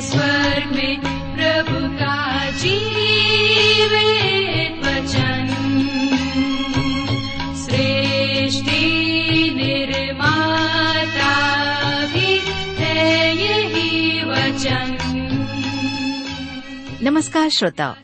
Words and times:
स्वर्ग 0.00 0.76
में 0.76 1.00
प्रभु 1.36 1.98
का 1.98 2.46
वचन। 4.90 5.46
सृष्टि 7.56 8.80
निर्माता 9.56 10.46
भी 12.06 12.40
है 12.84 13.36
यही 13.36 14.24
वचन। 14.24 14.96
नमस्कार 17.02 17.48
श्रोताओ 17.48 17.94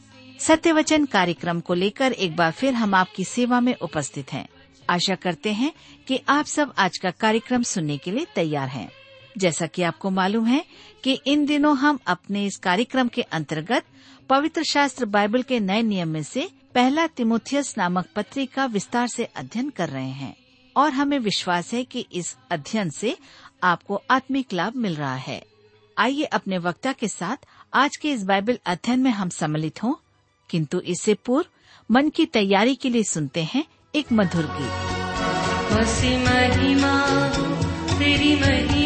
सत्य 0.40 0.72
वचन 0.72 1.04
कार्यक्रम 1.04 1.60
को 1.60 1.74
लेकर 1.74 2.12
एक 2.12 2.36
बार 2.36 2.50
फिर 2.50 2.74
हम 2.74 2.94
आपकी 2.94 3.24
सेवा 3.24 3.60
में 3.60 3.74
उपस्थित 3.74 4.32
हैं। 4.32 4.48
आशा 4.90 5.14
करते 5.14 5.52
हैं 5.52 5.72
कि 6.08 6.20
आप 6.28 6.44
सब 6.44 6.74
आज 6.78 6.98
का 6.98 7.10
कार्यक्रम 7.10 7.62
सुनने 7.62 7.98
के 7.98 8.10
लिए 8.10 8.26
तैयार 8.34 8.68
हैं। 8.68 8.90
जैसा 9.38 9.66
कि 9.66 9.82
आपको 9.82 10.10
मालूम 10.10 10.46
है 10.46 10.64
कि 11.04 11.12
इन 11.26 11.46
दिनों 11.46 11.76
हम 11.76 11.98
अपने 12.06 12.46
इस 12.46 12.56
कार्यक्रम 12.56 13.08
के 13.08 13.22
अंतर्गत 13.22 13.84
पवित्र 14.28 14.62
शास्त्र 14.62 15.04
बाइबल 15.04 15.42
के 15.42 15.60
नए 15.60 15.82
नियम 15.82 16.08
में 16.08 16.22
से 16.22 16.50
पहला 16.74 17.06
तिमोथियस 17.06 17.74
नामक 17.78 18.06
पत्री 18.16 18.46
का 18.46 18.66
विस्तार 18.66 19.08
से 19.08 19.24
अध्ययन 19.24 19.70
कर 19.70 19.88
रहे 19.88 20.08
हैं 20.08 20.36
और 20.76 20.92
हमें 20.92 21.18
विश्वास 21.18 21.74
है 21.74 21.84
कि 21.84 22.06
इस 22.12 22.36
अध्ययन 22.50 22.90
से 22.90 23.16
आपको 23.62 24.02
आत्मिक 24.10 24.52
लाभ 24.52 24.76
मिल 24.76 24.94
रहा 24.94 25.14
है। 25.14 25.42
आइए 25.98 26.24
अपने 26.24 26.58
वक्ता 26.58 26.92
के 26.92 27.08
साथ 27.08 27.36
आज 27.74 27.96
के 27.96 28.10
इस 28.10 28.22
बाइबल 28.22 28.58
अध्ययन 28.66 29.00
में 29.00 29.10
हम 29.10 29.28
सम्मिलित 29.28 29.82
हों, 29.82 29.94
किंतु 30.50 30.80
इससे 30.80 31.14
पूर्व 31.14 31.46
मन 31.90 32.08
की 32.08 32.26
तैयारी 32.26 32.74
के 32.74 32.90
लिए 32.90 33.02
सुनते 33.02 33.42
हैं 33.44 33.64
एक 33.94 34.12
मधुर 34.12 34.46
गीत। 34.46 34.86
महिमा, 36.28 36.94
तेरी 37.98 38.34
महिमा 38.34 38.85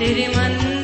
तेरे 0.00 0.28
मंदिर 0.28 0.79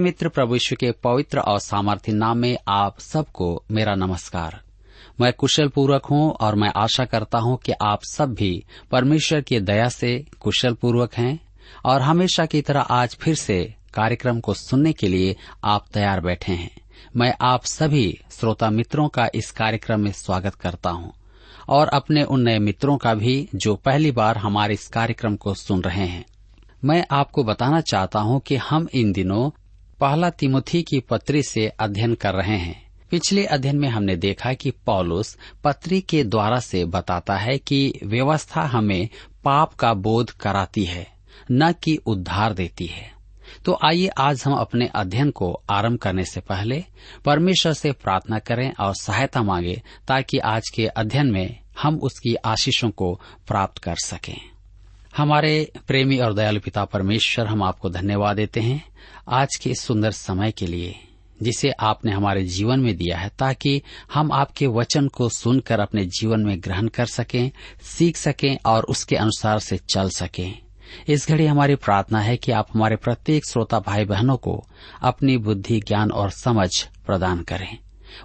मित्र 0.00 0.28
प्रभु 0.28 0.54
यीशु 0.54 0.76
के 0.76 0.90
पवित्र 0.92 1.38
और 1.38 1.58
सामर्थ्य 1.58 2.12
नाम 2.12 2.38
में 2.38 2.56
आप 2.68 3.00
सबको 3.00 3.64
मेरा 3.70 3.94
नमस्कार। 3.94 4.60
मैं 5.20 5.32
कुशल 5.32 5.68
पूर्वक 5.68 6.06
हूँ 6.06 6.30
और 6.32 6.54
मैं 6.54 6.72
आशा 6.76 7.04
करता 7.04 7.38
हूँ 7.38 7.56
कि 7.56 7.72
आप 7.82 8.04
सब 8.04 8.34
भी 8.34 8.64
परमेश्वर 8.90 9.40
की 9.40 9.60
दया 9.60 9.88
से 9.88 10.26
कुशल 10.40 10.74
पूर्वक 10.74 11.14
हैं 11.14 11.38
और 11.84 12.02
हमेशा 12.02 12.46
की 12.46 12.62
तरह 12.62 12.80
आज 12.80 13.16
फिर 13.20 13.34
से 13.34 13.74
कार्यक्रम 13.94 14.40
को 14.40 14.54
सुनने 14.54 14.92
के 14.92 15.08
लिए 15.08 15.36
आप 15.64 15.86
तैयार 15.94 16.20
बैठे 16.20 16.52
हैं। 16.52 16.70
मैं 17.16 17.34
आप 17.40 17.64
सभी 17.64 18.20
श्रोता 18.30 18.70
मित्रों 18.70 19.08
का 19.08 19.28
इस 19.34 19.50
कार्यक्रम 19.50 20.00
में 20.00 20.12
स्वागत 20.12 20.54
करता 20.54 20.90
हूँ 20.90 21.12
और 21.68 21.88
अपने 21.88 22.22
उन 22.22 22.40
नए 22.40 22.58
मित्रों 22.58 22.96
का 22.96 23.14
भी 23.14 23.48
जो 23.54 23.74
पहली 23.76 24.10
बार 24.10 24.38
हमारे 24.38 24.74
इस 24.74 24.88
कार्यक्रम 24.88 25.36
को 25.36 25.54
सुन 25.54 25.82
रहे 25.82 26.06
हैं। 26.06 26.24
मैं 26.84 27.04
आपको 27.10 27.44
बताना 27.44 27.80
चाहता 27.80 28.20
हूँ 28.20 28.40
कि 28.40 28.56
हम 28.56 28.88
इन 28.94 29.12
दिनों 29.12 29.50
पहला 30.00 30.30
तिमुथी 30.30 30.82
की 30.82 31.00
पत्री 31.00 31.42
से 31.42 31.68
अध्ययन 31.68 32.14
कर 32.14 32.34
रहे 32.34 32.56
हैं। 32.56 32.90
पिछले 33.10 33.44
अध्ययन 33.44 33.76
में 33.76 33.88
हमने 33.88 34.16
देखा 34.16 34.52
कि 34.52 34.70
पौलुस 34.70 35.38
पत्री 35.64 36.00
के 36.00 36.24
द्वारा 36.24 36.60
से 36.60 36.84
बताता 36.84 37.36
है 37.36 37.58
कि 37.58 37.92
व्यवस्था 38.04 38.62
हमें 38.62 39.08
पाप 39.44 39.74
का 39.74 39.94
बोध 39.94 40.30
कराती 40.30 40.84
है, 40.84 41.06
न 41.52 41.72
कि 41.72 41.96
उद्धार 41.96 42.54
देती 42.54 42.86
है। 42.86 43.12
तो 43.64 43.78
आइए 43.84 44.06
आज 44.06 44.42
हम 44.46 44.54
अपने 44.54 44.86
अध्ययन 44.86 45.30
को 45.30 45.62
आरंभ 45.70 45.98
करने 45.98 46.24
से 46.24 46.40
पहले 46.40 46.84
परमेश्वर 47.24 47.72
से 47.72 47.92
प्रार्थना 47.92 48.38
करें 48.38 48.72
और 48.80 48.94
सहायता 48.94 49.42
मांगे 49.42 49.82
ताकि 50.08 50.38
आज 50.38 50.68
के 50.68 50.86
अध्ययन 50.86 51.26
में 51.26 51.60
हम 51.82 51.98
उसकी 51.98 52.34
आशीषों 52.34 52.90
को 52.90 53.20
प्राप्त 53.48 53.78
कर 53.78 53.96
सकें। 54.04 54.49
हमारे 55.20 55.72
प्रेमी 55.86 56.18
और 56.18 56.34
दयालु 56.34 56.60
पिता 56.60 56.84
परमेश्वर, 56.84 57.46
हम 57.46 57.62
आपको 57.62 57.90
धन्यवाद 57.90 58.36
देते 58.36 58.60
हैं 58.60 58.84
आज 59.28 59.56
के 59.56 59.70
इस 59.70 59.80
सुंदर 59.80 60.10
समय 60.10 60.50
के 60.50 60.66
लिए, 60.66 60.94
जिसे 61.42 61.70
आपने 61.70 62.12
हमारे 62.12 62.44
जीवन 62.44 62.80
में 62.80 62.96
दिया 62.96 63.18
है, 63.18 63.30
ताकि 63.38 63.82
हम 64.14 64.32
आपके 64.32 64.66
वचन 64.66 65.08
को 65.08 65.28
सुनकर 65.28 65.80
अपने 65.80 66.04
जीवन 66.04 66.40
में 66.40 66.60
ग्रहण 66.60 66.88
कर 66.88 67.06
सकें, 67.06 67.50
सीख 67.82 68.16
सकें 68.16 68.58
और 68.66 68.84
उसके 68.84 69.16
अनुसार 69.16 69.58
से 69.58 69.76
चल 69.76 70.10
सकें। 70.10 70.58
इस 71.08 71.28
घड़ी 71.28 71.46
हमारी 71.46 71.74
प्रार्थना 71.74 72.20
है 72.20 72.36
कि 72.36 72.52
आप 72.52 72.68
हमारे 72.74 72.96
प्रत्येक 72.96 73.46
श्रोता 73.46 73.78
भाई 73.78 74.04
बहनों 74.04 74.36
को 74.36 74.64
अपनी 75.02 75.36
बुद्धि, 75.36 75.80
ज्ञान 75.80 76.10
और 76.10 76.30
समझ 76.30 76.82
प्रदान 77.06 77.42
करें। 77.42 77.78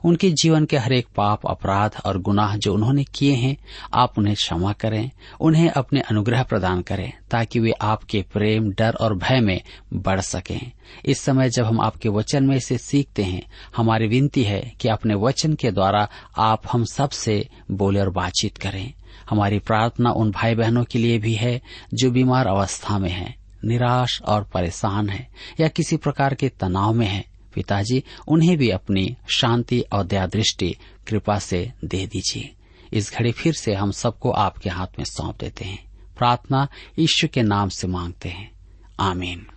उनके 0.03 0.29
जीवन 0.31 0.65
के 0.65 0.77
हरेक 0.77 1.07
पाप 1.15 1.45
अपराध 1.47 1.91
और 2.05 2.17
गुनाह 2.21 2.55
जो 2.57 2.73
उन्होंने 2.73 3.03
किए 3.03 3.33
हैं 3.33 3.57
आप 3.93 4.17
उन्हें 4.17 4.35
क्षमा 4.35 4.73
करें 4.73 5.11
उन्हें 5.41 5.69
अपने 5.69 5.99
अनुग्रह 5.99 6.43
प्रदान 6.43 6.81
करें 6.81 7.13
ताकि 7.31 7.59
वे 7.59 7.71
आपके 7.71 8.25
प्रेम 8.33 8.71
डर 8.71 8.93
और 8.93 9.15
भय 9.15 9.39
में 9.39 9.61
बढ़ 9.93 10.21
सकें। 10.21 10.71
इस 11.05 11.19
समय 11.19 11.49
जब 11.49 11.65
हम 11.65 11.81
आपके 11.81 12.09
वचन 12.09 12.43
में 12.43 12.55
इसे 12.55 12.77
सीखते 12.77 13.23
हैं 13.23 13.41
हमारी 13.77 14.07
विनती 14.07 14.43
है 14.43 14.73
कि 14.79 14.89
अपने 14.89 15.15
वचन 15.15 15.53
के 15.53 15.71
द्वारा 15.71 16.07
आप 16.37 16.61
हम 16.71 16.85
सबसे 16.85 17.47
बोले 17.71 17.99
और 17.99 18.09
बातचीत 18.09 18.57
करें। 18.57 18.93
हमारी 19.29 19.59
प्रार्थना 19.59 20.11
उन 20.11 20.31
भाई 20.31 20.55
बहनों 20.55 20.83
के 20.83 20.99
लिए 20.99 21.17
भी 21.19 21.33
है 21.33 21.61
जो 21.93 22.11
बीमार 22.11 22.47
अवस्था 22.47 22.99
में 22.99 23.09
हैं, 23.09 23.35
निराश 23.65 24.21
और 24.21 24.43
परेशान 24.43 25.09
है 25.09 25.27
या 25.59 25.67
किसी 25.67 25.97
प्रकार 25.97 26.33
के 26.33 26.49
तनाव 26.49 26.93
में 26.93 27.07
हैं। 27.07 27.25
पिताजी, 27.55 28.03
उन्हें 28.27 28.57
भी 28.57 28.69
अपनी 28.69 29.15
शांति 29.35 29.83
और 29.93 30.03
दया 30.03 30.25
दृष्टि 30.25 30.75
कृपा 31.07 31.39
से 31.39 31.71
दे 31.85 32.07
दीजिए। 32.07 32.53
इस 32.93 33.13
घड़ी 33.13 33.31
फिर 33.31 33.53
से 33.53 33.73
हम 33.73 33.91
सबको 33.91 34.31
आपके 34.31 34.69
हाथ 34.69 34.87
में 34.99 35.05
सौंप 35.05 35.37
देते 35.39 35.65
हैं। 35.65 35.85
प्रार्थना 36.17 36.67
ईश्वर 36.99 37.27
के 37.27 37.41
नाम 37.41 37.69
से 37.69 37.87
मांगते 37.87 38.29
हैं। 38.29 38.51
आमीन। 38.99 39.47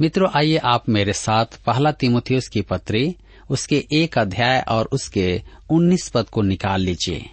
मित्रों, 0.00 0.28
आइए 0.36 0.56
आप 0.56 0.88
मेरे 0.88 1.12
साथ 1.12 1.46
पहला 1.66 1.92
तिमुथियस 1.92 2.48
की 2.48 2.62
पत्री, 2.62 3.16
उसके 3.50 3.86
एक 3.92 4.18
अध्याय 4.18 4.64
और 4.68 4.88
उसके 4.92 5.42
उन्नीस 5.70 6.08
पद 6.08 6.28
को 6.28 6.42
निकाल 6.42 6.80
लीजिए। 6.80 7.30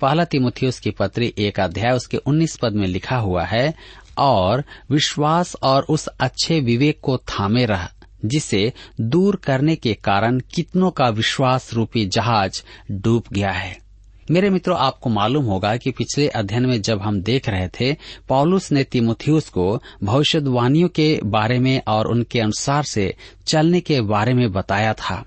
पहला 0.00 0.24
तिमुथियस 0.24 0.80
की 0.80 0.90
पत्री, 0.90 1.34
एक 1.38 1.60
अध्याय, 1.60 1.92
उसके 1.92 2.16
उन्नीस 2.16 2.56
पद 2.56 2.72
में 2.72 2.88
लिखा 2.88 3.16
हुआ 3.16 3.44
है, 3.44 3.74
और 4.18 4.64
विश्वास 4.90 5.56
और 5.62 5.82
उस 5.82 6.06
अच्छे 6.06 6.60
विवेक 6.60 7.00
को 7.00 7.16
थामे 7.16 7.66
रह 7.66 7.88
जिसे 8.24 8.72
दूर 9.00 9.36
करने 9.36 9.76
के 9.76 9.94
कारण 9.94 10.40
कितनों 10.54 10.90
का 10.90 11.08
विश्वास 11.08 11.74
रूपी 11.74 12.06
जहाज़ 12.06 12.62
डूब 12.92 13.22
गया 13.32 13.50
है। 13.50 13.90
मेरे 14.30 14.50
मित्रों, 14.50 14.78
आपको 14.78 15.10
मालूम 15.10 15.44
होगा 15.44 15.76
कि 15.76 15.90
पिछले 15.90 16.28
अध्ययन 16.28 16.66
में 16.66 16.82
जब 16.82 17.02
हम 17.02 17.22
देख 17.22 17.48
रहे 17.48 17.68
थे, 17.68 17.96
पॉलुस 18.28 18.72
ने 18.72 18.84
तिमुथियुस 18.84 19.48
को 19.48 19.82
भविष्यवाणियों 20.04 20.88
के 20.88 21.20
बारे 21.24 21.58
में 21.58 21.82
और 21.88 22.06
उनके 22.06 22.40
अनुसार 22.40 22.82
से 22.82 23.16
चलने 23.46 23.80
के 23.80 24.00
बारे 24.00 24.34
में 24.34 24.52
बताया 24.52 24.94
था 24.94 25.24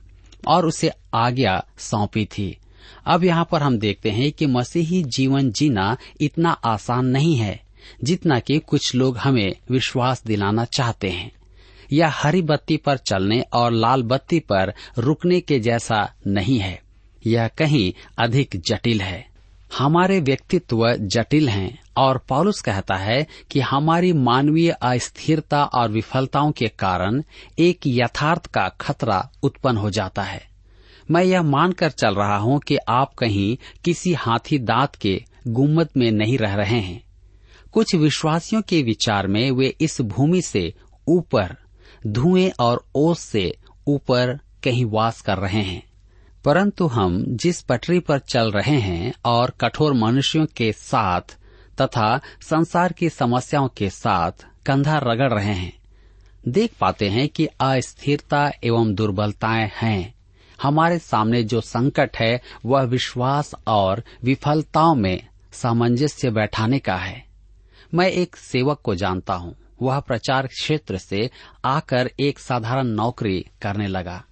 और 0.48 0.66
उसे 0.66 0.92
आज्ञा 1.14 1.66
सौंपी 1.78 2.26
थी। 2.26 2.58
अब 3.06 3.24
यहाँ 3.24 3.48
पर 3.52 3.64
हम 3.64 3.80
देखते 3.80 4.10
हैं 4.10 4.32
कि 4.32 4.46
मसीही 4.46 5.04
जीवन 5.04 5.52
जीना 5.52 5.98
इतना 6.22 6.52
आसान 6.52 7.06
नहीं 7.06 7.36
है, 7.36 7.62
जितना 8.04 8.40
कि 8.40 8.60
कुछ 8.60 8.96
लोग 8.96 9.18
हमें 9.18 9.56
विश्वास 9.72 10.24
दिलाना 10.28 10.66
चाहते 10.66 11.10
हैं। 11.10 11.32
यह 11.94 12.12
हरी 12.14 12.42
बत्ती 12.42 12.78
पर 12.78 12.98
चलने 12.98 13.42
और 13.54 13.72
लाल 13.72 14.04
बत्ती 14.04 14.40
पर 14.40 14.74
रुकने 14.98 15.42
के 15.42 15.60
जैसा 15.60 16.14
नहीं 16.28 16.60
है। 16.60 16.82
यह 17.28 17.48
कहीं 17.48 17.94
अधिक 18.20 18.62
जटिल 18.68 19.02
है। 19.02 19.34
हमारे 19.78 20.20
व्यक्तित्व 20.20 20.94
जटिल 20.94 21.50
हैं 21.50 21.80
और 21.98 22.18
पॉलुस 22.30 22.62
कहता 22.62 22.96
है 22.96 23.28
कि 23.52 23.60
हमारी 23.60 24.14
मानवीय 24.14 24.72
अस्थिरता 24.72 25.64
और 25.64 25.92
विफलताओं 25.92 26.52
के 26.52 26.68
कारण 26.68 27.24
एक 27.60 27.80
यथार्थ 27.88 28.46
का 28.46 28.68
खतरा 28.82 29.32
उत्पन्न 29.44 29.78
हो 29.78 29.90
जाता 29.90 30.22
है। 30.22 30.48
मैं 31.12 31.24
यह 31.24 31.42
मानकर 31.42 31.90
चल 31.90 32.16
रहा 32.16 32.38
हूँ 32.38 32.60
कि 32.60 32.78
आप 32.90 33.14
कहीं 33.14 33.58
किसी 33.86 34.14
हाथी 34.14 34.60
दांत 34.60 34.96
के 34.96 35.24
गुम्मत 35.48 35.90
में 35.98 36.12
नहीं 36.12 36.38
रह 36.38 36.56
रहे 36.56 36.80
हैं। 36.80 37.04
कुछ 37.72 37.96
विश्वासियों 37.96 38.62
के 38.62 38.84
विचार 38.84 39.28
में 39.28 39.52
वे 39.52 39.76
इस 39.82 40.02
भूमि 40.02 40.42
से 40.42 40.74
ऊपर 41.08 41.58
धुएँ 42.08 42.52
और 42.60 42.86
ओस 42.96 43.20
से 43.20 43.58
ऊपर 43.88 44.40
कहीं 44.64 44.86
वास 44.86 45.22
कर 45.22 45.38
रहे 45.38 45.62
हैं। 45.62 45.84
परंतु 46.46 46.88
हम 46.88 47.26
जिस 47.28 47.62
पटरी 47.62 48.00
पर 48.00 48.20
चल 48.20 48.52
रहे 48.52 48.80
हैं 48.80 49.14
और 49.26 49.50
कठोर 49.62 49.94
मनुष्यों 49.94 50.46
के 50.46 50.72
साथ 50.72 51.22
तथा 51.82 52.22
संसार 52.42 52.94
की 52.94 53.10
समस्याओं 53.10 53.68
के 53.68 53.90
साथ 53.90 54.32
कंधा 54.66 54.98
रगड़ 54.98 55.34
रहे 55.34 55.54
हैं, 55.54 55.78
देख 56.48 56.74
पाते 56.80 57.10
हैं 57.10 57.30
कि 57.30 57.46
अस्थिरता 57.46 58.52
एवं 58.64 58.94
दुर्बलताएँ 58.96 59.72
हैं। 59.76 60.14
हमारे 60.62 61.00
सामने 61.00 61.44
जो 61.44 61.62
संकट 61.62 62.18
है, 62.18 62.42
वह 62.66 62.82
विश्वास 62.82 63.56
और 63.68 64.04
विफलताओं 64.24 64.96
में 64.96 65.28
सामंजस्य 65.52 66.30
बैठाने 66.30 66.80
का 66.80 66.96
है। 66.96 67.26
मैं 67.94 68.08
एक 68.08 68.36
सेवक 68.36 68.82
को 68.84 68.96
जानता 68.96 69.34
हूँ। 69.34 69.56
वह 69.84 70.00
प्रचार 70.00 70.48
क्षेत्र 70.48 70.98
से 70.98 71.30
आकर 71.66 72.12
एक 72.20 72.40
साधारण 72.40 72.88
नौकरी 72.88 73.46
करने 73.62 73.88
लगा। 73.88 74.24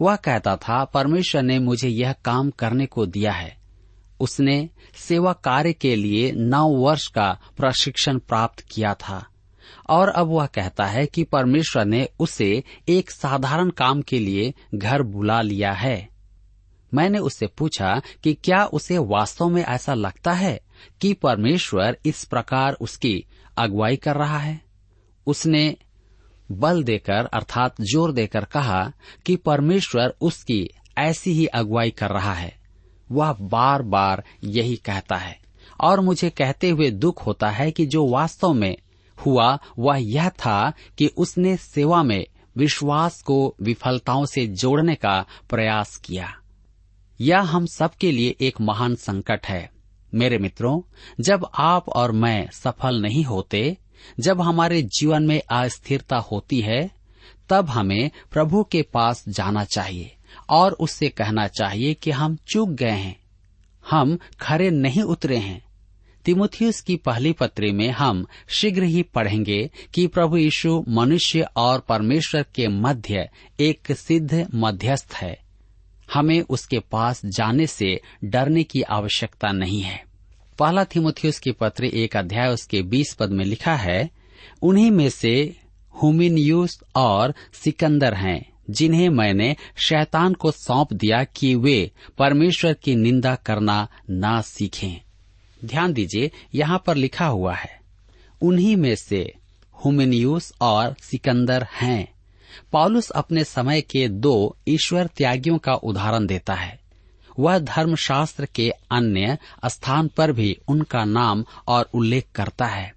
वह 0.00 0.16
कहता 0.16 0.56
था, 0.56 0.84
परमेश्वर 0.84 1.42
ने 1.42 1.58
मुझे 1.58 1.88
यह 1.88 2.12
काम 2.12 2.50
करने 2.50 2.86
को 2.86 3.06
दिया 3.06 3.32
है। 3.32 3.58
उसने 4.20 4.70
सेवा 4.94 5.32
कार्य 5.32 5.72
के 5.72 5.96
लिए 5.96 6.32
नौ 6.32 6.68
वर्ष 6.68 7.06
का 7.06 7.38
प्रशिक्षण 7.56 8.18
प्राप्त 8.18 8.60
किया 8.60 8.94
था। 8.94 9.26
और 9.90 10.08
अब 10.08 10.26
वह 10.26 10.46
कहता 10.46 10.84
है 10.84 11.06
कि 11.06 11.24
परमेश्वर 11.24 11.84
ने 11.84 12.08
उसे 12.18 12.64
एक 12.88 13.10
साधारण 13.10 13.70
काम 13.70 14.02
के 14.02 14.18
लिए 14.18 14.54
घर 14.74 15.02
बुला 15.02 15.40
लिया 15.40 15.72
है। 15.72 16.08
मैंने 16.94 17.18
उससे 17.18 17.46
पूछा 17.46 18.02
कि 18.24 18.34
क्या 18.34 18.64
उसे 18.64 18.98
वास्तव 18.98 19.48
में 19.48 19.64
ऐसा 19.64 19.94
लगता 19.94 20.32
है 20.32 20.60
कि 21.00 21.12
परमेश्वर 21.12 21.96
इस 22.06 22.24
प्रकार 22.24 22.72
उसकी 22.72 23.24
अगुवाई 23.58 23.96
कर 23.96 24.16
रहा 24.16 24.38
है? 24.38 24.69
उसने 25.30 25.76
बल 26.52 26.82
देकर, 26.82 27.24
अर्थात 27.26 27.80
ज़ोर 27.80 28.12
देकर 28.12 28.44
कहा 28.44 28.92
कि 29.26 29.36
परमेश्वर 29.36 30.14
उसकी 30.20 30.70
ऐसी 30.98 31.32
ही 31.32 31.46
अगुवाई 31.46 31.90
कर 31.90 32.10
रहा 32.10 32.34
है। 32.34 32.58
वह 33.12 33.32
बार 33.32 33.82
बार 33.82 34.24
यही 34.44 34.76
कहता 34.76 35.16
है। 35.16 35.38
और 35.80 36.00
मुझे 36.00 36.30
कहते 36.30 36.70
हुए 36.70 36.90
दुख 36.90 37.26
होता 37.26 37.50
है 37.50 37.70
कि 37.70 37.86
जो 37.86 38.06
वास्तव 38.06 38.52
में 38.52 38.76
हुआ, 39.26 39.58
वह 39.78 39.96
यह 39.96 40.28
था 40.28 40.72
कि 40.98 41.06
उसने 41.06 41.56
सेवा 41.56 42.02
में 42.02 42.26
विश्वास 42.56 43.22
को 43.22 43.54
विफलताओं 43.62 44.24
से 44.24 44.46
जोड़ने 44.46 44.94
का 44.94 45.26
प्रयास 45.50 45.96
किया। 45.96 46.36
यह 47.20 47.40
हम 47.40 47.66
सबके 47.66 48.12
लिए 48.12 48.36
एक 48.40 48.60
महान 48.60 48.94
संकट 48.94 49.46
है। 49.46 49.70
मेरे 50.14 50.38
मित्रों, 50.38 50.80
जब 51.20 51.46
आप 51.54 51.88
और 51.88 52.12
मैं 52.12 52.50
सफल 52.50 53.02
नहीं 53.02 53.24
होते 53.24 53.76
जब 54.20 54.40
हमारे 54.40 54.82
जीवन 54.82 55.22
में 55.22 55.42
अस्थिरता 55.50 56.16
होती 56.16 56.60
है, 56.60 56.90
तब 57.48 57.70
हमें 57.70 58.10
प्रभु 58.32 58.64
के 58.64 58.82
पास 58.82 59.24
जाना 59.28 59.64
चाहिए 59.64 60.16
और 60.50 60.72
उससे 60.72 61.08
कहना 61.08 61.46
चाहिए 61.46 61.94
कि 61.94 62.10
हम 62.10 62.36
चूक 62.52 62.68
गए 62.68 62.90
हैं। 62.90 63.20
हम 63.90 64.18
खरे 64.40 64.70
नहीं 64.70 65.02
उतरे 65.02 65.36
हैं। 65.36 65.64
तिमुथियस 66.24 66.80
की 66.80 66.96
पहली 66.96 67.32
पत्री 67.32 67.72
में 67.72 67.90
हम 67.90 68.26
शीघ्र 68.48 68.82
ही 68.82 69.02
पढ़ेंगे 69.02 69.70
कि 69.94 70.06
प्रभु 70.06 70.36
यीशु 70.36 70.84
मनुष्य 70.88 71.46
और 71.56 71.80
परमेश्वर 71.80 72.44
के 72.54 72.68
मध्य 72.68 73.28
एक 73.60 73.92
सिद्ध 73.92 74.46
मध्यस्थ 74.54 75.14
है। 75.14 75.40
हमें 76.14 76.40
उसके 76.40 76.78
पास 76.78 77.26
जाने 77.26 77.66
से 77.66 78.00
डरने 78.24 78.62
की 78.62 78.82
आवश्यकता 78.82 79.52
नहीं 79.52 79.82
है। 79.82 80.09
पहला 80.60 80.84
थिमुथियस 80.84 81.38
की 81.38 81.52
पत्र 81.52 81.84
एक 81.84 82.16
अध्याय 82.16 82.48
उसके 82.48 82.82
बीस 82.82 83.14
पद 83.14 83.30
में 83.30 83.44
लिखा 83.44 83.74
है, 83.74 84.10
उन्हीं 84.62 84.90
में 84.90 85.10
से 85.10 85.56
हुमिनियूस 86.02 86.80
और 86.96 87.34
सिकंदर 87.52 88.14
हैं, 88.14 88.52
जिन्हें 88.70 89.08
मैंने 89.08 89.56
शैतान 89.76 90.34
को 90.34 90.50
सौंप 90.50 90.92
दिया 90.92 91.24
कि 91.24 91.54
वे 91.54 91.90
परमेश्वर 92.18 92.72
की 92.72 92.94
निंदा 92.94 93.34
करना 93.34 93.88
ना 94.10 94.40
सीखें। 94.40 95.00
ध्यान 95.64 95.92
दीजिए, 95.92 96.30
यहाँ 96.54 96.82
पर 96.86 96.94
लिखा 96.94 97.26
हुआ 97.26 97.54
है, 97.54 97.80
उन्हीं 98.42 98.76
में 98.76 98.96
से 98.96 99.34
हुमिनियूस 99.84 100.52
और 100.60 100.96
सिकंदर 101.02 101.66
हैं। 101.72 102.12
पॉलुस 102.72 103.10
अपने 103.10 103.44
समय 103.44 103.80
के 103.80 104.08
दो 104.08 104.56
ईश्वर 104.68 105.06
त्यागियों 105.06 105.58
का 105.58 105.72
उदाहरण 105.72 106.26
देता 106.26 106.54
है। 106.54 106.79
वह 107.38 107.58
धर्मशास्त्र 107.58 108.46
के 108.46 108.70
अन्य 108.90 109.38
स्थान 109.66 110.08
पर 110.08 110.32
भी 110.32 110.58
उनका 110.68 111.04
नाम 111.04 111.44
और 111.68 111.90
उल्लेख 111.94 112.26
करता 112.34 112.66
है। 112.66 112.94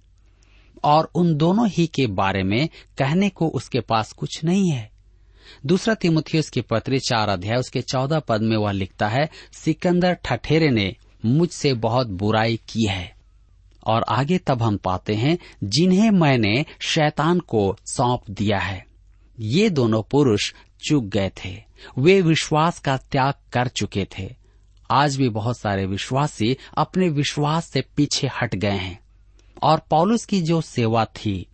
और 0.84 1.10
उन 1.14 1.34
दोनों 1.34 1.68
ही 1.68 1.86
के 1.86 2.06
बारे 2.06 2.42
में 2.42 2.68
कहने 2.98 3.28
को 3.28 3.48
उसके 3.48 3.80
पास 3.80 4.12
कुछ 4.12 4.44
नहीं 4.44 4.70
है। 4.70 4.90
दूसरा 5.66 5.94
तिमुथियस 5.94 6.50
की 6.50 6.60
पत्री 6.60 6.98
चार 6.98 7.28
अध्याय 7.28 7.56
उसके 7.56 7.80
चौदह 7.80 8.18
पद 8.18 8.40
में 8.42 8.56
वह 8.56 8.72
लिखता 8.72 9.08
है, 9.08 9.30
सिकंदर 9.52 10.12
ठठेरे 10.24 10.70
ने 10.70 10.96
मुझसे 11.24 11.74
बहुत 11.74 12.06
बुराई 12.06 12.56
की 12.56 12.86
है। 12.86 13.14
और 13.86 14.04
आगे 14.08 14.38
तब 14.38 14.62
हम 14.62 14.76
पाते 14.76 15.14
हैं, 15.14 15.38
जिन्हें 15.64 16.10
मैंने 16.10 16.64
शैतान 16.80 17.38
को 17.38 17.76
सौंप 17.86 18.20
दिया 18.30 18.58
है। 18.58 18.93
ये 19.40 19.70
दोनों 19.70 20.02
पुरुष 20.02 20.52
चुक 20.88 21.04
गए 21.04 21.30
थे। 21.44 21.62
वे 21.98 22.22
विश्वास 22.22 22.78
का 22.78 22.96
त्याग 22.96 23.34
कर 23.52 23.68
चुके 23.68 24.06
थे। 24.18 24.34
आज 24.90 25.16
भी 25.16 25.28
बहुत 25.28 25.58
सारे 25.58 25.86
विश्वासी 25.86 26.56
अपने 26.78 27.08
विश्वास 27.08 27.66
से 27.66 27.80
पीछे 27.96 28.26
हट 28.26 28.54
गए 28.54 28.70
हैं। 28.70 29.00
और 29.62 29.82
पॉलुस 29.90 30.24
की 30.24 30.42
जो 30.42 30.60
सेवा 30.60 31.04
थी, 31.04 31.46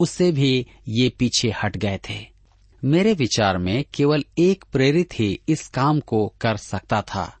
उससे 0.00 0.32
भी 0.32 0.66
ये 0.88 1.08
पीछे 1.08 1.50
हट 1.50 1.76
गए 1.76 2.00
थे। 2.10 2.26
मेरे 2.84 3.12
विचार 3.12 3.58
में 3.58 3.84
केवल 3.94 4.24
एक 4.38 4.64
प्रेरित 4.72 5.08
ही 5.18 5.40
इस 5.48 5.68
काम 5.68 6.00
को 6.00 6.34
कर 6.40 6.56
सकता 6.56 7.02
था। 7.02 7.38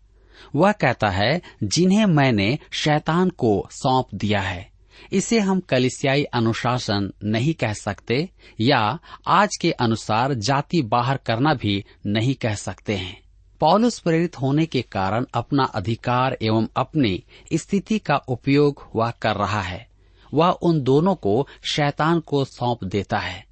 वह 0.54 0.72
कहता 0.72 1.08
है, 1.08 1.42
जिन्हें 1.62 2.06
मैंने 2.06 2.58
शैतान 2.72 3.30
को 3.30 3.68
सौंप 3.70 4.06
दिया 4.14 4.40
है 4.40 4.75
इसे 5.12 5.40
हम 5.40 5.60
कलिसियाई 5.60 6.24
अनुशासन 6.24 7.12
नहीं 7.24 7.54
कह 7.54 7.72
सकते 7.72 8.30
या 8.60 8.98
आज 9.26 9.56
के 9.60 9.70
अनुसार 9.70 10.34
जाति 10.34 10.82
बाहर 10.82 11.16
करना 11.16 11.54
भी 11.54 11.84
नहीं 12.06 12.34
कह 12.34 12.54
सकते 12.54 12.96
हैं। 12.96 13.22
पॉलुस 13.60 13.98
प्रेरित 13.98 14.40
होने 14.40 14.66
के 14.66 14.82
कारण 14.82 15.26
अपना 15.34 15.64
अधिकार 15.64 16.38
एवं 16.42 16.68
अपनी 16.76 17.24
स्थिति 17.54 17.98
का 17.98 18.16
उपयोग 18.16 18.88
वह 18.94 19.10
कर 19.10 19.34
रहा 19.36 19.60
है। 19.60 19.88
वह 20.34 20.48
उन 20.48 20.82
दोनों 20.82 21.14
को 21.14 21.48
शैतान 21.72 22.20
को 22.20 22.44
सौंप 22.44 22.84
देता 22.84 23.18
है। 23.18 23.45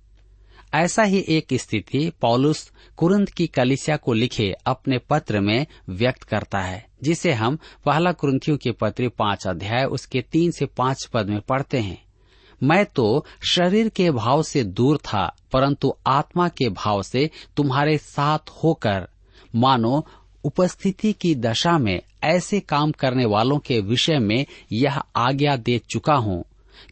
ऐसा 0.74 1.02
ही 1.02 1.24
एक 1.28 1.54
स्थिति 1.54 2.10
पौलुस 2.20 2.70
कुरंत 2.96 3.28
की 3.28 3.46
कलिसिया 3.46 3.96
को 3.96 4.12
लिखे 4.12 4.52
अपने 4.66 4.98
पत्र 4.98 5.40
में 5.40 5.66
व्यक्त 5.88 6.22
करता 6.22 6.58
है, 6.58 6.86
जिसे 7.02 7.32
हम 7.32 7.58
पहला 7.84 8.12
कुरंथियों 8.12 8.56
के 8.56 8.72
पत्र 8.72 9.08
पाँच 9.08 9.46
अध्याय 9.46 9.84
उसके 9.84 10.20
तीन 10.22 10.50
से 10.50 10.66
पाँच 10.66 11.04
पद 11.04 11.28
में 11.28 11.40
पढ़ते 11.40 11.78
हैं। 11.78 12.02
मैं 12.62 12.84
तो 12.86 13.24
शरीर 13.50 13.88
के 13.88 14.10
भाव 14.10 14.42
से 14.42 14.64
दूर 14.64 14.96
था, 14.96 15.36
परंतु 15.52 15.94
आत्मा 16.06 16.48
के 16.48 16.68
भाव 16.68 17.02
से 17.02 17.30
तुम्हारे 17.56 17.96
साथ 17.98 18.50
होकर। 18.64 19.08
मानो, 19.54 20.06
उपस्थिति 20.44 21.12
की 21.12 21.34
दशा 21.34 21.78
में 21.78 22.00
ऐसे 22.24 22.60
काम 22.60 22.92
करने 22.92 23.24
वालों 23.24 23.58
के 23.58 23.80
विषय 23.80 24.18
में 24.18 24.44
यह 24.72 24.98
आज्ञा 25.16 25.56
दे 25.56 25.78
चुका 25.90 26.14
हूँ 26.14 26.44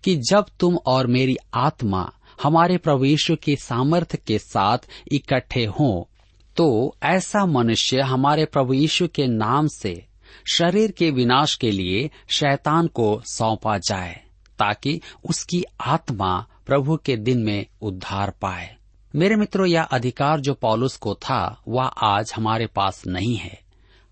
कि 0.04 0.16
जब 0.30 0.46
तुम 0.60 0.76
और 0.86 1.06
मेरी 1.06 1.36
आत्मा 1.54 2.10
हमारे 2.42 2.76
प्रभु 2.76 3.04
यीशु 3.04 3.36
की 3.36 3.56
सामर्थ्य 3.56 4.18
के 4.26 4.38
साथ 4.38 4.78
इकट्ठे 5.12 5.64
हों। 5.64 6.08
तो 6.56 6.96
ऐसा 7.02 7.46
मनुष्य 7.46 8.00
हमारे 8.00 8.44
प्रभु 8.44 8.74
यीशु 8.74 9.08
के 9.08 9.26
नाम 9.26 9.66
से 9.66 10.06
शरीर 10.52 10.90
के 10.90 11.10
विनाश 11.10 11.56
के 11.56 11.70
लिए 11.70 12.10
शैतान 12.28 12.86
को 12.86 13.22
सौंपा 13.24 13.78
जाए, 13.78 14.20
ताकि 14.58 15.00
उसकी 15.28 15.64
आत्मा 15.80 16.46
प्रभु 16.66 16.96
के 16.96 17.16
दिन 17.16 17.38
में 17.38 17.66
उद्धार 17.82 18.30
पाए। 18.30 18.76
मेरे 19.16 19.36
मित्रों, 19.36 19.66
यह 19.66 19.82
अधिकार 19.82 20.40
जो 20.40 20.54
पौलुस 20.54 20.96
को 20.96 21.14
था, 21.14 21.62
वह 21.68 21.84
आज 21.84 22.32
हमारे 22.36 22.66
पास 22.66 23.06
नहीं 23.06 23.36
है। 23.36 23.60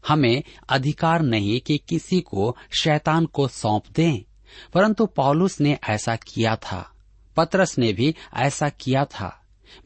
हमें 0.09 0.43
अधिकार 0.69 1.23
नहीं 1.23 1.61
कि 1.61 1.79
किसी 1.79 2.21
को 2.21 2.57
शैतान 2.81 3.27
को 3.27 3.49
सौंप 3.49 3.83
दें, 3.97 4.23
परंतु 4.75 5.07
पौलुस 5.07 5.61
ने 5.61 5.79
ऐसा 5.89 6.17
किया 6.17 6.57
था। 6.57 6.89
पत्रस 7.37 7.78
ने 7.78 7.92
भी 7.92 8.14
ऐसा 8.37 8.68
किया 8.68 9.04
था। 9.04 9.37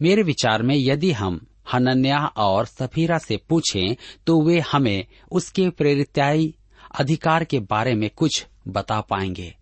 मेरे 0.02 0.22
विचार 0.22 0.62
में 0.62 0.76
यदि 0.76 1.12
हम 1.12 1.40
हनन्या 1.72 2.18
और 2.18 2.66
सफीरा 2.66 3.18
से 3.18 3.36
पूछें 3.48 3.94
तो 4.26 4.40
वे 4.42 4.60
हमें 4.60 5.04
उसके 5.30 5.68
प्रेरिताई 5.70 6.54
अधिकार 6.98 7.44
के 7.44 7.58
बारे 7.60 7.94
में 7.94 8.08
कुछ 8.10 8.46
बता 8.68 9.00
पाएँगे। 9.00 9.54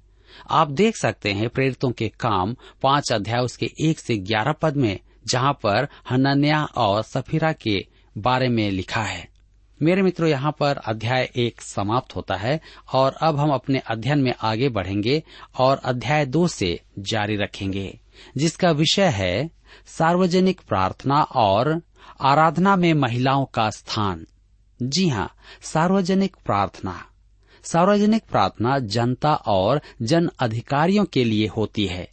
आप 0.51 0.71
देख 0.71 0.97
सकते 0.97 1.33
हैं 1.33 1.49
प्रेरितों 1.49 1.91
के 1.91 2.09
काम 2.21 2.57
पाँच 2.83 3.13
अध्याय 3.13 3.41
उसके 3.41 3.71
एक 3.81 3.99
से 3.99 4.17
ग्यारह 4.17 4.53
पद 4.53 4.77
में, 4.77 4.99
जहाँ 5.27 5.53
पर 5.53 5.89
हनन्या 6.11 6.65
और 6.65 7.03
सफीरा 7.03 7.53
के 7.53 7.87
बारे 8.19 8.49
में 8.49 8.71
लिखा 8.71 9.03
है। 9.03 9.32
मेरे 9.83 10.03
मित्रों, 10.03 10.29
यहाँ 10.29 10.57
पर 10.61 10.77
अध्याय 10.77 11.31
एक 11.37 11.61
समाप्त 11.61 12.17
होता 12.17 12.35
है 12.35 12.61
और 12.93 13.17
अब 13.23 13.39
हम 13.39 13.51
अपने 13.51 13.79
अध्ययन 13.79 14.19
में 14.19 14.33
आगे 14.43 14.69
बढ़ेंगे 14.69 15.23
और 15.59 15.77
अध्याय 15.77 16.27
दो 16.27 16.47
से 16.49 16.81
जारी 16.99 17.37
रखेंगे, 17.37 17.99
जिसका 18.37 18.71
विषय 18.71 19.07
है 19.07 19.51
सार्वजनिक 19.87 20.61
प्रार्थना 20.69 21.23
और 21.23 21.81
आराधना 22.21 22.77
में 22.77 22.95
महिलाओं 22.95 23.45
का 23.45 23.71
स्थान। 23.71 24.27
जी 24.83 25.09
हाँ 25.09 25.31
सार्वजनिक 25.63 26.37
प्रार्थना। 26.47 27.05
सार्वजनिक 27.65 28.23
प्रार्थना 28.31 28.79
जनता 28.79 29.35
और 29.35 29.81
जन 30.03 30.31
अधिकारियों 30.39 31.05
के 31.05 31.25
लिए 31.25 31.47
होती 31.47 31.87
है। 31.87 32.09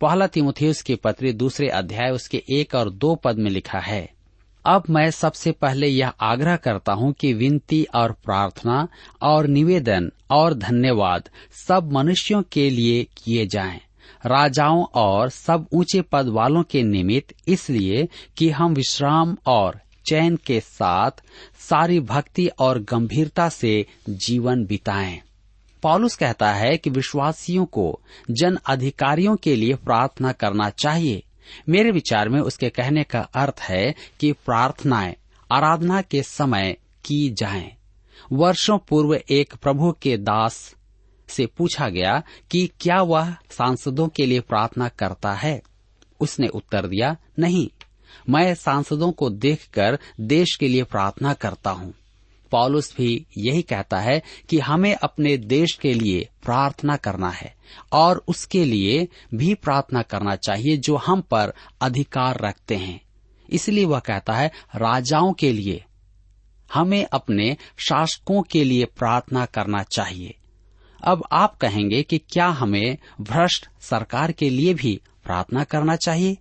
पहला 0.00 0.26
तिमुथियस 0.26 0.82
के 0.82 0.96
पत्र 0.96 1.32
दूसरे 1.32 1.68
अध्याय 1.68 2.10
उसके 2.10 2.42
एक 2.50 2.74
और 2.74 2.90
दो 2.90 3.14
पद 3.14 3.38
में 3.38 3.50
लिखा 3.50 3.78
है। 3.78 4.19
अब 4.66 4.84
मैं 4.90 5.10
सबसे 5.10 5.52
पहले 5.52 5.86
यह 5.86 6.08
आग्रह 6.20 6.56
करता 6.56 6.92
हूँ 6.92 7.12
कि 7.12 7.32
विनती 7.32 7.82
और 7.94 8.12
प्रार्थना 8.12 8.88
और 9.22 9.46
निवेदन 9.46 10.10
और 10.30 10.54
धन्यवाद 10.54 11.28
सब 11.66 11.92
मनुष्यों 11.92 12.42
के 12.42 12.68
लिए 12.70 13.02
किए 13.16 13.46
जाएँ, 13.46 13.80
राजाओं 14.26 14.84
और 14.94 15.28
सब 15.28 15.66
ऊँचे 15.72 16.00
पद 16.02 16.28
वालों 16.28 16.62
के 16.62 16.82
निमित्त 16.82 17.34
इसलिए 17.48 18.08
कि 18.36 18.50
हम 18.50 18.74
विश्राम 18.74 19.36
और 19.46 19.80
चैन 20.08 20.36
के 20.36 20.60
साथ 20.60 21.22
सारी 21.68 22.00
भक्ति 22.00 22.46
और 22.46 22.78
गंभीरता 22.82 23.48
से 23.48 23.86
जीवन 24.08 24.64
बिताएँ। 24.64 25.20
पॉलुस 25.82 26.16
कहता 26.16 26.52
है 26.52 26.76
कि 26.76 26.90
विश्वासियों 26.90 27.64
को 27.64 28.00
जन 28.30 28.58
अधिकारियों 28.66 29.36
के 29.36 29.56
लिए 29.56 29.74
प्रार्थना 29.74 30.32
करना 30.32 30.70
चाहिए 30.70 31.22
मेरे 31.68 31.90
विचार 31.90 32.28
में 32.28 32.40
उसके 32.40 32.68
कहने 32.68 33.04
का 33.04 33.20
अर्थ 33.20 33.60
है 33.60 33.94
कि 34.20 34.32
प्रार्थनाएँ, 34.32 35.16
आराधना 35.52 36.02
के 36.02 36.22
समय 36.22 36.76
की 37.04 37.30
जाएँ। 37.30 37.72
वर्षों 38.32 38.78
पूर्व 38.78 39.14
एक 39.30 39.54
प्रभु 39.54 39.92
के 40.02 40.16
दास 40.16 40.74
से 41.28 41.46
पूछा 41.46 41.88
गया 41.88 42.22
कि 42.50 42.70
क्या 42.80 43.02
वह 43.02 43.30
सांसदों 43.50 44.08
के 44.08 44.26
लिए 44.26 44.40
प्रार्थना 44.40 44.88
करता 44.88 45.32
है 45.32 45.62
उसने 46.20 46.48
उत्तर 46.48 46.86
दिया, 46.86 47.16
नहीं, 47.38 47.70
मैं 48.28 48.54
सांसदों 48.54 49.12
को 49.12 49.30
देखकर 49.30 49.98
देश 50.20 50.56
के 50.56 50.68
लिए 50.68 50.82
प्रार्थना 50.82 51.32
करता 51.32 51.70
हूँ 51.70 51.94
पॉलुस 52.50 52.94
भी 52.96 53.26
यही 53.38 53.62
कहता 53.62 54.00
है 54.00 54.22
कि 54.48 54.58
हमें 54.58 54.94
अपने 54.94 55.36
देश 55.36 55.72
के 55.72 55.94
लिए 55.94 56.28
प्रार्थना 56.42 56.96
करना 56.96 57.30
है 57.30 57.54
और 57.92 58.24
उसके 58.28 58.64
लिए 58.64 59.08
भी 59.34 59.54
प्रार्थना 59.54 60.02
करना 60.02 60.36
चाहिए 60.36 60.76
जो 60.76 60.96
हम 60.96 61.20
पर 61.20 61.52
अधिकार 61.80 62.40
रखते 62.40 62.76
हैं। 62.76 63.00
इसलिए 63.50 63.84
वह 63.84 63.98
कहता 63.98 64.32
है, 64.32 64.50
राजाओं 64.76 65.32
के 65.32 65.52
लिए, 65.52 65.84
हमें 66.74 67.06
अपने 67.12 67.56
शासकों 67.76 68.42
के 68.42 68.64
लिए 68.64 68.84
प्रार्थना 68.84 69.44
करना 69.44 69.82
चाहिए। 69.82 70.34
अब 71.04 71.24
आप 71.32 71.56
कहेंगे 71.56 72.02
कि 72.02 72.18
क्या 72.18 72.46
हमें 72.46 72.96
भ्रष्ट 73.20 73.68
सरकार 73.80 74.32
के 74.32 74.50
लिए 74.50 74.74
भी 74.74 75.00
प्रार्थना 75.24 75.64
करना 75.64 75.96
चाहिए? 75.96 76.38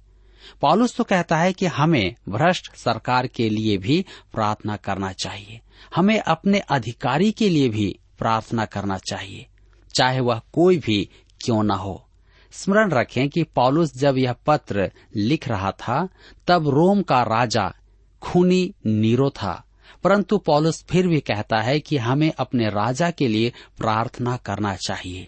पॉलुस 0.62 0.96
तो 0.96 1.04
कहता 1.04 1.38
है 1.38 1.54
कि 1.54 1.66
हमें 1.66 2.16
भ्रष्ट 2.30 2.76
सरकार 2.76 3.28
के 3.28 3.50
लिए 3.50 3.78
भी 3.78 4.06
प्रार्थना 4.34 4.76
करना 4.76 5.12
चाहिए। 5.14 5.60
हमें 5.96 6.20
अपने 6.20 6.60
अधिकारी 6.60 7.32
के 7.32 7.50
लिए 7.50 7.70
भी 7.70 8.00
प्रार्थना 8.18 8.66
करना 8.66 8.98
चाहिए, 8.98 9.48
चाहे 9.94 10.20
वह 10.20 10.42
कोई 10.54 10.78
भी 10.78 11.10
क्यों 11.42 11.64
न 11.64 11.72
हो। 11.72 12.06
स्मरण 12.52 12.92
रखें 12.92 13.30
कि 13.30 13.44
पॉलुस 13.44 13.98
जब 13.98 14.18
यह 14.18 14.34
पत्र 14.34 14.92
लिख 15.16 15.48
रहा 15.48 15.72
था, 15.72 16.08
तब 16.48 16.70
रोम 16.70 17.02
का 17.02 17.22
राजा 17.24 17.74
खूनी 18.22 18.74
नीरो 18.86 19.30
था। 19.30 19.64
परंतु 20.04 20.38
पॉलुस 20.38 20.84
फिर 20.84 21.08
भी 21.08 21.20
कहता 21.20 21.60
है 21.62 21.80
कि 21.80 21.98
हमें 21.98 22.32
अपने 22.38 22.70
राजा 22.70 23.12
के 23.12 23.28
लिए 23.28 23.54
प्रार्थना 23.78 24.38
करना 24.38 24.76
चाहिए। 24.76 25.28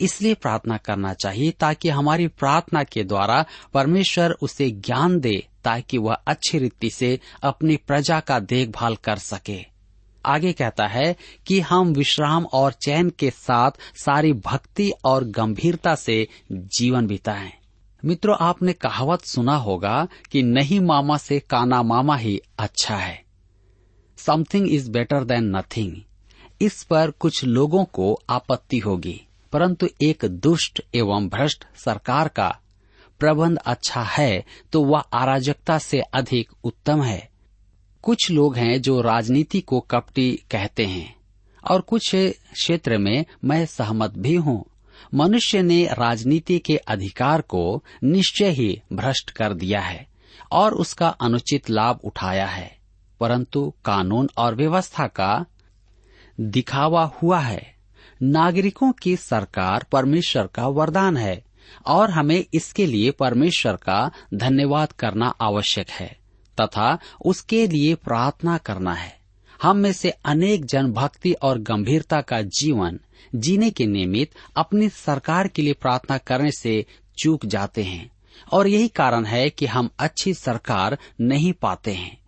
इसलिए 0.00 0.34
प्रार्थना 0.34 0.76
करना 0.76 1.14
चाहिए 1.14 1.50
ताकि 1.50 1.88
हमारी 1.88 2.28
प्रार्थना 2.28 2.84
के 2.84 3.04
द्वारा 3.04 3.46
परमेश्वर 3.74 4.30
उसे 4.30 4.70
ज्ञान 4.70 5.20
दे 5.20 5.46
ताकि 5.64 5.98
वह 5.98 6.14
अच्छी 6.14 6.58
रीति 6.58 6.90
से 6.90 7.20
अपनी 7.42 7.76
प्रजा 7.76 8.20
का 8.20 8.38
देखभाल 8.38 8.96
कर 8.96 9.16
सके। 9.16 9.76
आगे 10.26 10.52
कहता 10.52 10.86
है 10.86 11.16
कि 11.46 11.60
हम 11.60 11.88
विश्राम 11.88 12.44
और 12.44 12.72
चैन 12.72 13.10
के 13.10 13.30
साथ 13.30 13.70
सारी 14.04 14.32
भक्ति 14.32 14.92
और 15.04 15.24
गंभीरता 15.24 15.94
से 15.94 16.28
जीवन 16.52 17.06
बिताएँ। 17.06 17.52
मित्रों, 18.04 18.36
आपने 18.40 18.72
कहावत 18.72 19.22
सुना 19.22 19.56
होगा 19.56 20.08
कि 20.32 20.42
नहीं 20.42 20.80
मामा 20.80 21.16
से 21.16 21.40
काना 21.40 21.82
मामा 21.82 22.16
ही 22.16 22.40
अच्छा 22.58 22.96
है। 22.96 23.24
Something 24.16 24.72
is 24.72 24.90
better 24.90 25.24
than 25.24 25.56
nothing 25.56 25.92
इस 26.60 26.82
पर 26.82 27.10
कुछ 27.10 27.44
लोगों 27.44 27.84
को 27.84 28.20
आपत्ति 28.30 28.78
होगी। 28.78 29.25
परंतु 29.52 29.88
एक 30.02 30.24
दुष्ट 30.24 30.82
एवं 30.94 31.28
भ्रष्ट 31.28 31.64
सरकार 31.76 32.28
का 32.28 32.58
प्रबंध 33.20 33.58
अच्छा 33.58 34.02
है 34.02 34.44
तो 34.72 34.84
वह 34.84 35.00
अराजकता 35.00 35.78
से 35.78 36.00
अधिक 36.00 36.50
उत्तम 36.64 37.02
है। 37.02 37.30
कुछ 38.02 38.30
लोग 38.30 38.56
हैं 38.56 38.82
जो 38.82 39.00
राजनीति 39.00 39.60
को 39.60 39.80
कपटी 39.80 40.42
कहते 40.50 40.86
हैं, 40.86 41.16
और 41.70 41.80
कुछ 41.80 42.10
क्षेत्र 42.52 42.98
में 42.98 43.24
मैं 43.44 43.66
सहमत 43.66 44.12
भी 44.18 44.34
हूँ। 44.34 44.64
मनुष्य 45.14 45.62
ने 45.62 45.84
राजनीति 45.84 46.58
के 46.58 46.76
अधिकार 46.76 47.40
को 47.40 47.84
निश्चय 48.04 48.50
ही 48.50 48.82
भ्रष्ट 48.92 49.30
कर 49.30 49.54
दिया 49.54 49.80
है, 49.80 50.06
और 50.52 50.74
उसका 50.74 51.08
अनुचित 51.08 51.70
लाभ 51.70 52.00
उठाया 52.04 52.46
है। 52.46 52.78
परंतु 53.20 53.74
कानून 53.84 54.30
और 54.36 54.54
व्यवस्था 54.54 55.06
का 55.06 55.46
दिखावा 56.40 57.04
हुआ 57.22 57.40
है। 57.40 57.75
नागरिकों 58.22 58.92
की 58.92 59.16
सरकार 59.16 59.86
परमेश्वर 59.92 60.46
का 60.46 60.66
वरदान 60.66 61.16
है 61.16 61.44
और 61.86 62.10
हमें 62.10 62.44
इसके 62.54 62.86
लिए 62.86 63.10
परमेश्वर 63.10 63.72
का 63.72 64.10
धन्यवाद 64.34 64.92
करना 64.92 65.26
आवश्यक 65.40 65.90
है 65.90 66.16
तथा 66.60 66.98
उसके 67.24 67.66
लिए 67.66 67.94
प्रार्थना 67.94 68.58
करना 68.58 68.94
है। 68.94 69.16
हम 69.62 69.76
में 69.76 69.92
से 69.92 70.10
अनेक 70.10 70.64
जन 70.64 70.92
भक्ति 70.92 71.32
और 71.32 71.58
गंभीरता 71.58 72.20
का 72.20 72.42
जीवन, 72.42 73.00
जीने 73.34 73.70
के 73.70 73.86
निमित्त 73.86 74.34
अपनी 74.56 74.88
सरकार 74.88 75.48
के 75.48 75.62
लिए 75.62 75.72
प्रार्थना 75.72 76.18
करने 76.18 76.50
से 76.50 76.86
चूक 77.18 77.46
जाते 77.46 77.82
हैं 77.82 78.10
और 78.52 78.66
यही 78.66 78.88
कारण 78.88 79.24
है 79.24 79.50
कि 79.50 79.66
हम 79.66 79.90
अच्छी 79.98 80.34
सरकार 80.34 80.98
नहीं 81.20 81.52
पाते 81.52 81.92
हैं। 81.92 82.18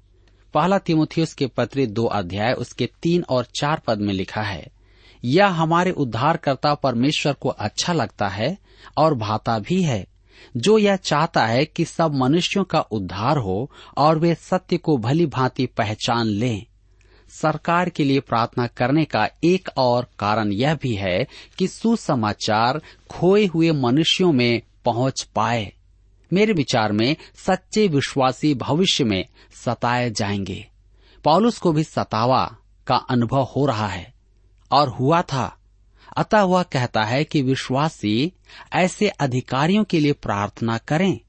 पहला 0.54 0.78
तिमुथियस 0.78 1.35
के 1.35 1.47
पत्र 1.47 1.87
दो 1.87 2.04
अध्याय 2.04 2.52
उसके 2.52 2.90
तीन 3.02 3.25
और 3.28 3.47
चार 3.61 3.83
पद 3.87 3.99
में 3.99 4.14
लिखा 4.14 4.42
है 4.42 4.78
यह 5.25 5.47
हमारे 5.47 5.91
उद्धारकर्ता 5.91 6.75
परमेश्वर 6.75 7.33
को 7.33 7.49
अच्छा 7.49 7.93
लगता 7.93 8.29
है 8.29 8.59
और 8.97 9.15
भाता 9.15 9.59
भी 9.59 9.83
है। 9.83 10.07
जो 10.57 10.79
यह 10.79 10.97
चाहता 10.97 11.47
है 11.47 11.65
कि 11.65 11.85
सब 11.85 12.15
मनुष्यों 12.15 12.65
का 12.65 12.81
उद्धार 12.81 13.37
हो 13.37 13.71
और 13.97 14.19
वे 14.19 14.35
सत्य 14.35 14.77
को 14.77 14.99
भली 14.99 15.27
भांति 15.27 15.67
पहचान 15.67 16.27
लें। 16.27 16.67
सरकार 17.29 17.89
के 17.89 18.05
लिए 18.05 18.21
प्रार्थना 18.21 18.67
करने 18.67 19.05
का 19.05 19.29
एक 19.45 19.69
और 19.77 20.11
कारण 20.19 20.53
यह 20.53 20.75
भी 20.75 20.95
है 20.95 21.27
कि 21.59 21.69
सुसमाचार 21.69 22.83
खोए 23.11 23.47
हुए 23.47 23.73
मनुष्यों 23.73 24.33
में 24.33 24.63
पहुँच 24.85 25.23
पाए। 25.23 25.73
मेरे 26.33 26.53
विचार 26.53 26.93
में 26.93 27.17
सच्चे 27.47 27.89
विश्वासी 27.89 28.55
भविष्य 28.55 29.05
में 29.05 29.25
सताए 29.65 30.11
जाएँगे। 30.11 30.69
पॉलुस 31.25 31.59
को 31.59 31.73
भी 31.73 31.85
सतावा 31.85 32.57
का 32.87 32.97
अनुभव 32.97 33.43
हो 33.43 33.67
रहा 33.67 33.87
है। 33.87 34.18
और 34.73 34.89
हुआ 34.89 35.23
था। 35.23 35.59
अतः 36.17 36.43
वह 36.43 36.63
कहता 36.63 37.03
है 37.03 37.25
कि 37.25 37.43
विश्वासी 37.43 38.33
ऐसे 38.73 39.09
अधिकारियों 39.09 39.85
के 39.85 40.01
लिए 40.01 40.13
प्रार्थना 40.13 40.79
करें। 40.79 41.21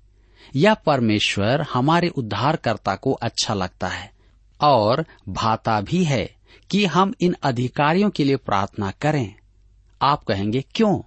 यह 0.55 0.73
परमेश्वर 0.73 1.61
हमारे 1.61 2.07
उद्धारकर्ता 2.07 2.95
को 2.95 3.11
अच्छा 3.11 3.53
लगता 3.53 3.87
है। 3.87 4.11
और 4.61 5.05
भाता 5.29 5.81
भी 5.81 6.03
है 6.03 6.35
कि 6.71 6.85
हम 6.85 7.13
इन 7.21 7.35
अधिकारियों 7.43 8.09
के 8.09 8.23
लिए 8.23 8.35
प्रार्थना 8.35 8.91
करें। 8.91 9.35
आप 10.01 10.23
कहेंगे, 10.23 10.61
क्यों? 10.61 11.01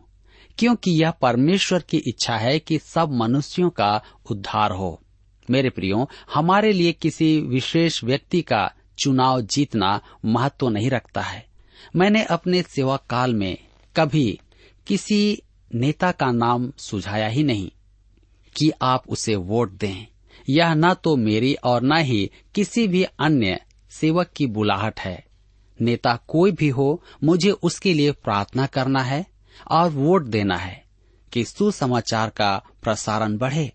क्योंकि 0.59 0.91
यह 0.91 1.11
परमेश्वर 1.11 1.83
की 1.83 1.97
इच्छा 1.97 2.37
है 2.37 2.59
कि 2.59 2.79
सब 2.79 3.13
मनुष्यों 3.13 3.71
का 3.71 4.03
उद्धार 4.31 4.71
हो। 4.71 5.03
मेरे 5.51 5.71
प्रियो, 5.71 6.11
हमारे 6.35 6.73
लिए 6.73 6.93
किसी 6.93 7.41
विशेष 7.41 8.05
व्यक्ति 8.05 8.43
का 8.43 8.73
चुनाव 8.99 9.41
जीतना 9.41 10.01
महत्व 10.25 10.69
नहीं 10.69 10.91
रखता 10.91 11.21
है। 11.21 11.52
मैंने 11.97 12.25
अपने 12.25 12.63
सेवा 12.63 12.97
काल 12.97 13.35
में 13.35 13.59
कभी 13.97 14.41
किसी 14.87 15.43
नेता 15.75 16.13
का 16.13 16.33
नाम 16.33 16.73
सुझाया 16.79 17.29
ही 17.29 17.43
नहीं 17.43 17.71
कि 18.57 18.73
आप 18.83 19.05
उसे 19.09 19.37
वोट 19.37 19.71
दें। 19.71 20.07
यह 20.49 20.75
न 20.75 20.95
तो 20.95 21.17
मेरी 21.17 21.55
और 21.55 21.83
न 21.83 21.97
ही 21.97 22.31
किसी 22.55 22.89
भी 22.89 23.03
अन्य 23.03 23.61
सेवक 23.91 24.31
की 24.37 24.47
बुलाहट 24.47 25.01
है। 25.01 25.27
नेता 25.81 26.19
कोई 26.29 26.53
भी 26.53 26.69
हो, 26.69 27.03
मुझे 27.25 27.51
उसके 27.51 27.95
लिए 27.95 28.13
प्रार्थना 28.13 28.67
करना 28.67 29.03
है 29.03 29.27
और 29.71 29.91
वोट 29.91 30.23
देना 30.23 30.57
है 30.57 30.85
कि 31.33 31.45
सुसमाचार 31.45 32.31
का 32.31 32.63
प्रसारण 32.83 33.39
बढ़े। 33.39 33.73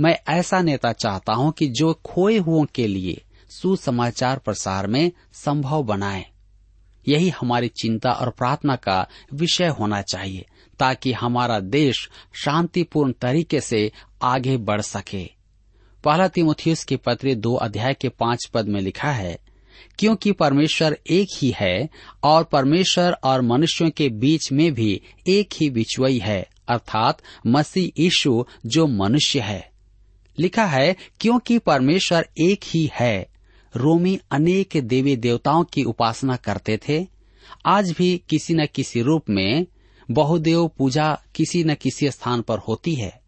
मैं 0.00 0.18
ऐसा 0.28 0.62
नेता 0.62 0.92
चाहता 0.92 1.32
हूँ 1.32 1.52
कि 1.52 1.68
जो 1.68 2.00
खोए 2.04 2.38
हुओं 2.38 2.64
के 2.64 2.86
लिए 2.86 3.22
सुसमाचार 3.50 4.38
प्रसार 4.38 4.86
में 4.86 5.12
संभव 5.32 5.82
बनाए। 5.82 6.26
यही 7.08 7.28
हमारी 7.28 7.68
चिंता 7.68 8.10
और 8.10 8.30
प्रार्थना 8.30 8.76
का 8.76 9.08
विषय 9.34 9.68
होना 9.68 10.02
चाहिए, 10.02 10.46
ताकि 10.78 11.12
हमारा 11.12 11.60
देश 11.60 12.08
शांतिपूर्ण 12.44 13.12
तरीके 13.12 13.60
से 13.60 13.92
आगे 14.22 14.56
बढ़ 14.56 14.80
सके। 14.80 15.24
पहला 16.04 16.28
तिमुथियस 16.28 16.84
के 16.84 16.96
पत्र 16.96 17.34
दो 17.34 17.54
अध्याय 17.54 17.94
के 17.94 18.08
पाँच 18.08 18.46
पद 18.54 18.68
में 18.68 18.80
लिखा 18.80 19.10
है, 19.10 19.38
क्योंकि 19.98 20.32
परमेश्वर 20.32 20.98
एक 21.10 21.28
ही 21.36 21.54
है 21.56 21.88
और 22.22 22.44
परमेश्वर 22.44 23.12
और 23.12 23.42
मनुष्यों 23.42 23.90
के 23.90 24.08
बीच 24.08 24.52
में 24.52 24.74
भी 24.74 25.00
एक 25.28 25.48
ही 25.60 25.70
बिचवई 25.70 26.18
है, 26.18 26.48
अर्थात 26.68 27.22
मसीह 27.46 28.02
यीशु 28.02 28.44
जो 28.66 28.86
मनुष्य 28.86 29.40
है। 29.40 29.70
लिखा 30.38 30.64
है, 30.64 30.96
क्योंकि 31.20 31.58
परमेश्वर 31.58 32.28
एक 32.38 32.60
ही 32.64 32.90
है 32.94 33.37
रोमी 33.78 34.20
अनेक 34.30 34.68
देवी 34.76 35.16
देवताओं 35.16 35.64
की 35.64 35.82
उपासना 35.82 36.36
करते 36.36 36.80
थे। 36.88 37.06
आज 37.66 37.90
भी 37.90 38.22
किसी 38.28 38.54
न 38.54 38.66
किसी 38.66 39.02
रूप 39.02 39.22
में 39.30 39.66
बहुदेव 40.10 40.70
पूजा 40.78 41.22
किसी 41.34 41.64
न 41.64 41.74
किसी 41.74 42.10
स्थान 42.10 42.42
पर 42.42 42.58
होती 42.58 42.94
है। 42.94 43.20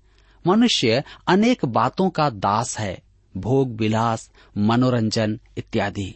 मनुष्य 0.47 1.03
अनेक 1.29 1.65
बातों 1.65 2.11
का 2.11 2.31
दास 2.31 2.79
है। 2.79 3.03
भोग 3.37 3.77
विलास, 3.77 4.31
मनोरंजन 4.59 5.41
इत्यादि। 5.59 6.15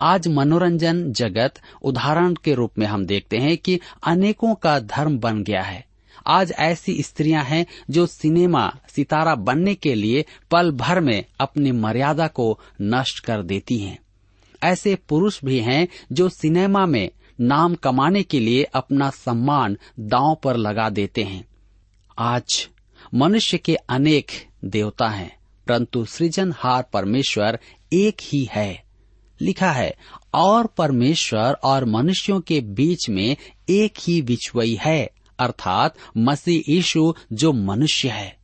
आज 0.00 0.28
मनोरंजन 0.28 1.12
जगत 1.12 1.54
उदाहरण 1.82 2.34
के 2.34 2.54
रूप 2.54 2.70
में 2.78 2.86
हम 2.86 3.06
देखते 3.06 3.36
हैं 3.36 3.58
कि 3.58 3.80
अनेकों 4.06 4.54
का 4.54 4.80
धर्म 4.80 5.18
बन 5.18 5.42
गया 5.42 5.62
है। 5.62 5.91
आज 6.26 6.52
ऐसी 6.52 7.02
स्त्रियाँ 7.02 7.44
हैं 7.44 7.66
जो 7.90 8.06
सिनेमा, 8.06 8.76
सितारा 8.88 9.34
बनने 9.34 9.74
के 9.74 9.94
लिए 9.94 10.24
पल 10.50 10.70
भर 10.70 11.00
में 11.00 11.24
अपनी 11.40 11.72
मर्यादा 11.72 12.26
को 12.26 12.60
नष्ट 12.82 13.18
कर 13.18 13.42
देती 13.42 13.78
हैं। 13.78 13.98
ऐसे 14.62 14.94
पुरुष 14.94 15.44
भी 15.44 15.58
हैं 15.58 15.88
जो 16.12 16.28
सिनेमा 16.28 16.86
में 16.86 17.10
नाम 17.40 17.74
कमाने 17.74 18.22
के 18.22 18.40
लिए 18.40 18.62
अपना 18.62 19.10
सम्मान 19.10 19.78
दांव 20.00 20.38
पर 20.44 20.56
लगा 20.56 20.90
देते 20.90 21.22
हैं। 21.22 21.44
आज 22.18 22.68
मनुष्य 23.14 23.58
के 23.58 23.74
अनेक 23.74 24.26
देवता 24.64 25.08
हैं, 25.08 25.36
परंतु 25.68 26.04
सृजनहार 26.04 26.82
परमेश्वर 26.92 27.58
एक 27.92 28.16
ही 28.22 28.48
है। 28.52 28.84
लिखा 29.40 29.70
है, 29.70 29.94
और 30.34 30.66
परमेश्वर 30.66 31.52
और 31.52 31.84
मनुष्यों 31.84 32.40
के 32.40 32.60
बीच 32.60 33.08
में 33.08 33.36
एक 33.68 33.94
ही 34.00 34.22
बिछवई 34.22 34.78
है। 34.80 35.10
अर्थात 35.42 35.94
मसीह 36.16 36.72
यीशु 36.72 37.14
जो 37.32 37.52
मनुष्य 37.52 38.08
है। 38.08 38.36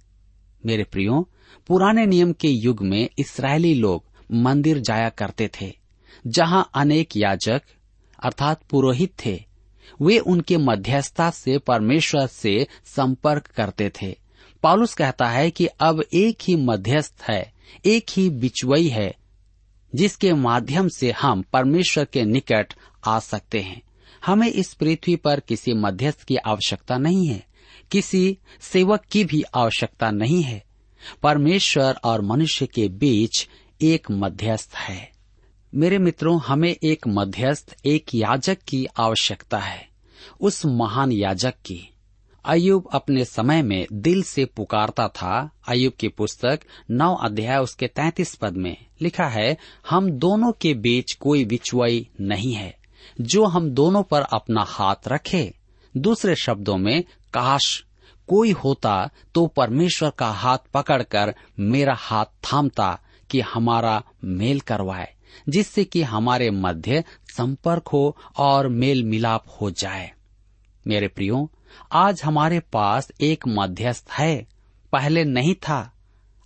मेरे 0.66 0.84
प्रियो, 0.84 1.28
पुराने 1.66 2.06
नियम 2.06 2.32
के 2.32 2.48
युग 2.48 2.82
में 2.82 3.08
इसराइली 3.18 3.74
लोग 3.74 4.04
मंदिर 4.32 4.78
जाया 4.78 5.08
करते 5.08 5.50
थे, 5.60 5.72
जहाँ 6.26 6.70
अनेक 6.74 7.16
याजक, 7.16 7.62
अर्थात 8.22 8.62
पुरोहित 8.70 9.12
थे, 9.26 9.44
वे 10.02 10.18
उनके 10.18 10.56
मध्यस्थता 10.56 11.30
से 11.30 11.58
परमेश्वर 11.58 12.26
से 12.26 12.66
संपर्क 12.84 13.46
करते 13.46 13.90
थे। 14.02 14.18
पॉलुस 14.62 14.94
कहता 14.94 15.28
है 15.28 15.50
कि 15.50 15.66
अब 15.66 16.04
एक 16.12 16.38
ही 16.42 16.56
मध्यस्थ 16.56 17.24
है, 17.30 17.52
एक 17.84 18.06
ही 18.10 18.30
बिचवई 18.30 18.88
है, 18.88 19.14
जिसके 19.94 20.32
माध्यम 20.32 20.88
से 20.88 21.10
हम 21.10 21.42
परमेश्वर 21.42 22.04
के 22.04 22.24
निकट 22.24 22.74
आ 23.06 23.18
सकते 23.18 23.60
हैं। 23.60 23.82
हमें 24.26 24.48
इस 24.48 24.74
पृथ्वी 24.74 25.16
पर 25.16 25.40
किसी 25.40 25.72
मध्यस्थ 25.72 26.22
की 26.22 26.36
आवश्यकता 26.36 26.98
नहीं 26.98 27.26
है, 27.26 27.46
किसी 27.90 28.38
सेवक 28.60 29.00
की 29.00 29.24
भी 29.24 29.42
आवश्यकता 29.54 30.10
नहीं 30.10 30.42
है। 30.42 30.64
परमेश्वर 31.22 31.98
और 32.04 32.20
मनुष्य 32.20 32.66
के 32.66 32.88
बीच 32.88 33.48
एक 33.82 34.10
मध्यस्थ 34.10 34.74
है। 34.74 35.12
मेरे 35.74 35.98
मित्रों, 35.98 36.40
हमें 36.40 36.76
एक 36.84 37.08
मध्यस्थ, 37.08 37.76
एक 37.86 38.04
याजक 38.14 38.58
की 38.68 38.86
आवश्यकता 38.96 39.58
है, 39.58 39.88
उस 40.40 40.66
महान 40.66 41.12
याजक 41.12 41.50
की। 41.50 41.94
अयुब 42.44 42.88
अपने 42.92 43.24
समय 43.24 43.62
में 43.62 43.86
दिल 43.92 44.22
से 44.22 44.44
पुकारता 44.44 45.08
था। 45.08 45.50
अयुब 45.68 45.92
की 45.92 46.08
पुस्तक 46.08 46.60
नौ 46.90 47.14
अध्याय 47.14 47.58
उसके 47.58 47.86
तैतीस 47.86 48.34
पद 48.34 48.52
में 48.52 48.76
लिखा 49.02 49.26
है, 49.26 49.56
हम 49.90 50.10
दोनों 50.10 50.52
के 50.52 50.74
बीच 50.74 51.12
कोई 51.12 51.44
बिचुआई 51.44 52.08
नहीं 52.20 52.52
है। 52.52 52.77
जो 53.20 53.44
हम 53.44 53.70
दोनों 53.70 54.02
पर 54.02 54.22
अपना 54.22 54.64
हाथ 54.68 54.96
रखे। 55.08 55.54
दूसरे 55.96 56.34
शब्दों 56.36 56.76
में, 56.76 57.02
काश 57.34 57.84
कोई 58.28 58.50
होता 58.50 59.10
तो 59.34 59.46
परमेश्वर 59.46 60.10
का 60.10 60.30
हाथ 60.30 60.58
पकड़कर 60.74 61.34
मेरा 61.58 61.94
हाथ 61.94 62.24
थामता 62.24 63.00
कि 63.30 63.40
हमारा 63.40 64.02
मेल 64.24 64.60
करवाए, 64.60 65.14
जिससे 65.48 65.84
कि 65.84 66.02
हमारे 66.02 66.50
मध्य 66.50 67.04
संपर्क 67.36 67.88
हो 67.88 68.16
और 68.36 68.68
मेल 68.68 69.04
मिलाप 69.04 69.44
हो 69.60 69.70
जाए। 69.70 70.12
मेरे 70.86 71.08
प्रियो, 71.08 71.50
आज 71.92 72.22
हमारे 72.24 72.60
पास 72.60 73.12
एक 73.20 73.44
मध्यस्थ 73.48 74.08
है। 74.10 74.46
पहले 74.92 75.24
नहीं 75.24 75.54
था, 75.54 75.92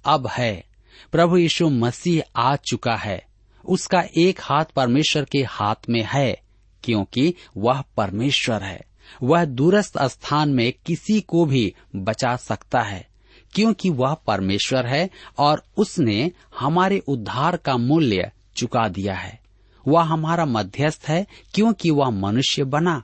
अब 0.05 0.27
है। 0.27 0.65
प्रभु 1.13 1.37
यीशु 1.37 1.69
मसीह 1.69 2.23
आ 2.37 2.57
चुका 2.57 2.97
है। 2.97 3.27
उसका 3.65 4.05
एक 4.17 4.39
हाथ 4.43 4.65
परमेश्वर 4.65 5.25
के 5.25 5.43
हाथ 5.43 5.75
में 5.89 6.09
है। 6.13 6.42
क्योंकि 6.85 7.35
वह 7.57 7.85
परमेश्वर 7.97 8.63
है। 8.63 8.81
वह 9.23 9.45
दूरस्थ 9.45 10.03
स्थान 10.03 10.49
में 10.49 10.73
किसी 10.87 11.21
को 11.21 11.45
भी 11.45 11.75
बचा 11.97 12.37
सकता 12.37 12.81
है, 12.81 13.09
क्योंकि 13.53 13.91
वह 13.91 14.15
परमेश्वर 14.15 14.87
है 14.87 15.11
और 15.39 15.65
उसने 15.77 16.31
हमारे 16.59 16.99
उद्धार 16.99 17.57
का 17.57 17.77
मूल्य 17.77 18.31
चुका 18.57 18.89
दिया 18.89 19.15
है। 19.15 19.41
वह 19.89 20.03
हमारा 20.03 20.45
मध्यस्थ 20.45 21.05
है, 21.09 21.27
क्योंकि 21.55 21.91
वह 21.91 22.11
मनुष्य 22.11 22.65
बना। 22.65 23.03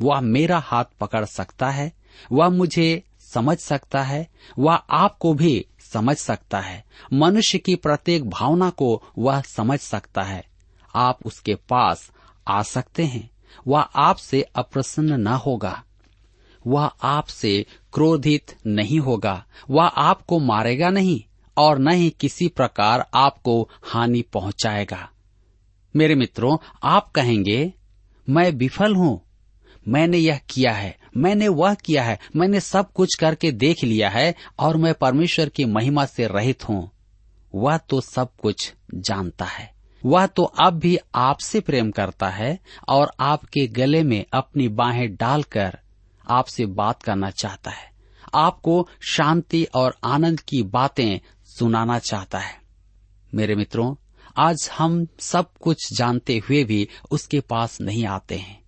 वह 0.00 0.20
मेरा 0.20 0.58
हाथ 0.58 0.84
पकड़ 1.00 1.24
सकता 1.24 1.70
है, 1.70 1.92
वह 2.32 2.48
मुझे 2.48 3.02
समझ 3.20 3.58
सकता 3.58 4.02
है, 4.02 4.28
वह 4.58 4.74
आपको 4.74 5.34
भी 5.34 5.66
समझ 5.92 6.16
सकता 6.16 6.60
है। 6.60 6.84
मनुष्य 7.12 7.58
की 7.58 7.74
प्रत्येक 7.74 8.30
भावना 8.30 8.70
को 8.70 9.02
वह 9.18 9.40
समझ 9.40 9.80
सकता 9.80 10.22
है। 10.22 10.44
आप 10.94 11.18
उसके 11.26 11.54
पास 11.54 12.10
आ 12.48 12.62
सकते 12.62 13.04
हैं। 13.04 13.30
वह 13.68 13.80
आपसे 13.80 14.42
अप्रसन्न 14.42 15.20
न 15.20 15.26
होगा। 15.26 15.84
वह 16.66 16.84
आपसे 17.02 17.66
क्रोधित 17.92 18.56
नहीं 18.66 19.00
होगा। 19.00 19.44
वह 19.70 19.84
आपको 19.84 20.38
मारेगा 20.38 20.90
नहीं 20.90 21.22
और 21.56 21.78
न 21.78 21.88
ही 21.88 22.10
किसी 22.10 22.48
प्रकार 22.48 23.10
आपको 23.14 23.70
हानि 23.82 24.22
पहुंचाएगा। 24.22 25.10
मेरे 25.96 26.14
मित्रों, 26.14 26.58
आप 26.82 27.10
कहेंगे, 27.10 27.72
मैं 28.28 28.52
विफल 28.52 28.94
हूँ। 28.94 29.20
मैंने 29.88 30.18
यह 30.18 30.40
किया 30.50 30.72
है। 30.72 30.98
मैंने 31.16 31.48
वह 31.48 31.74
किया 31.74 32.04
है। 32.04 32.18
मैंने 32.36 32.60
सब 32.60 32.92
कुछ 32.92 33.14
करके 33.14 33.52
देख 33.52 33.84
लिया 33.84 34.10
है 34.10 34.34
और 34.58 34.76
मैं 34.76 34.94
परमेश्वर 34.94 35.48
की 35.48 35.64
महिमा 35.64 36.04
से 36.04 36.26
रहित 36.26 36.68
हूँ। 36.68 36.90
वह 37.54 37.76
तो 37.76 38.00
सब 38.00 38.28
कुछ 38.42 38.74
जानता 38.94 39.44
है। 39.44 39.73
वह 40.04 40.26
तो 40.26 40.42
अब 40.42 40.78
भी 40.78 40.96
आपसे 41.14 41.60
प्रेम 41.60 41.90
करता 41.90 42.28
है 42.28 42.58
और 42.88 43.12
आपके 43.20 43.66
गले 43.66 44.02
में 44.02 44.24
अपनी 44.32 44.68
बाहें 44.70 45.14
डालकर 45.14 45.78
आपसे 46.24 46.66
बात 46.66 47.02
करना 47.02 47.30
चाहता 47.30 47.70
है। 47.70 47.92
आपको 48.34 48.88
शांति 49.08 49.64
और 49.74 49.96
आनंद 50.04 50.40
की 50.40 50.62
बातें 50.62 51.20
सुनाना 51.48 51.98
चाहता 51.98 52.38
है। 52.38 52.56
मेरे 53.34 53.54
मित्रों, 53.54 53.94
आज 54.36 54.68
हम 54.78 55.06
सब 55.20 55.52
कुछ 55.60 55.92
जानते 55.94 56.38
हुए 56.38 56.62
भी 56.64 56.86
उसके 57.10 57.40
पास 57.40 57.80
नहीं 57.80 58.06
आते 58.06 58.36
हैं। 58.36 58.62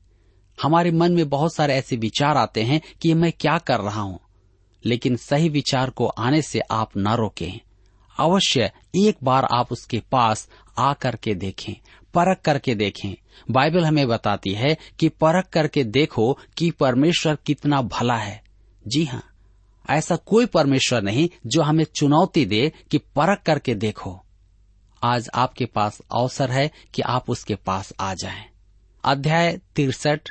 हमारे 0.59 0.90
मन 0.90 1.12
में 1.12 1.29
बहुत 1.29 1.55
सारे 1.55 1.75
ऐसे 1.75 1.96
विचार 1.96 2.37
आते 2.37 2.62
हैं 2.62 2.81
कि 3.03 3.14
मैं 3.14 3.33
क्या 3.33 3.59
कर 3.59 3.81
रहा 3.81 4.01
हूँ, 4.01 4.18
लेकिन 4.85 5.16
सही 5.16 5.49
विचार 5.49 5.90
को 5.90 6.07
आने 6.07 6.42
से 6.42 6.61
आप 6.61 6.96
न 6.96 7.14
रोकें। 7.14 7.61
अवश्य 8.18 8.72
एक 8.96 9.16
बार 9.22 9.44
आप 9.44 9.72
उसके 9.72 10.02
पास 10.12 10.48
आ 10.79 10.92
करके 10.92 11.35
देखें, 11.35 11.74
परख 12.14 12.40
करके 12.40 12.74
देखें। 12.74 13.14
बाइबल 13.50 13.85
हमें 13.85 14.09
बताती 14.09 14.50
है 14.50 14.76
कि 14.98 15.09
परख 15.09 15.48
करके 15.48 15.85
देखो 15.85 16.38
कि 16.57 16.70
परमेश्वर 16.70 17.37
कितना 17.46 17.83
भला 17.83 18.16
है। 18.16 18.42
जी 18.87 19.05
हाँ 19.05 19.22
ऐसा 19.90 20.16
कोई 20.16 20.46
परमेश्वर 20.46 21.02
नहीं 21.02 21.29
जो 21.46 21.62
हमें 21.62 21.85
चुनौती 21.85 22.44
दे 22.44 22.72
कि 22.90 22.98
परख 22.98 23.42
करके 23.42 23.74
देखो। 23.74 24.22
आज 25.02 25.29
आपके 25.35 25.64
पास 25.64 26.00
अवसर 26.12 26.50
है 26.50 26.70
कि 26.94 27.02
आप 27.02 27.31
उसके 27.31 27.55
पास 27.55 27.92
आ 28.00 28.14
जाएँ। 28.14 28.44
अध्याय 29.05 29.61
तिरसठ, 29.76 30.31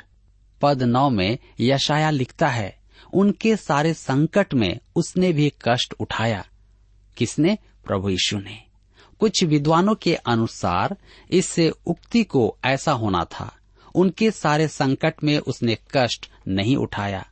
पद 0.62 0.82
नौ 0.82 1.10
में 1.10 1.38
यशाया 1.60 2.10
लिखता 2.10 2.48
है, 2.48 2.78
उनके 3.12 3.56
सारे 3.56 3.94
संकट 3.94 4.54
में 4.54 4.78
उसने 4.96 5.32
भी 5.32 5.52
कष्ट 5.68 5.94
उठाया। 6.00 6.44
किसने? 7.16 7.58
प्रभु 7.86 8.08
यीशु 8.08 8.38
ने। 8.38 8.62
कुछ 9.18 9.44
विद्वानों 9.44 9.94
के 9.94 10.14
अनुसार 10.14 10.96
इस 11.30 11.58
उक्ति 11.86 12.24
को 12.24 12.56
ऐसा 12.64 12.92
होना 12.92 13.24
था, 13.24 13.52
उनके 13.94 14.30
सारे 14.30 14.68
संकट 14.68 15.24
में 15.24 15.38
उसने 15.38 15.76
कष्ट 15.90 16.30
नहीं 16.48 16.76
उठाया। 16.76 17.26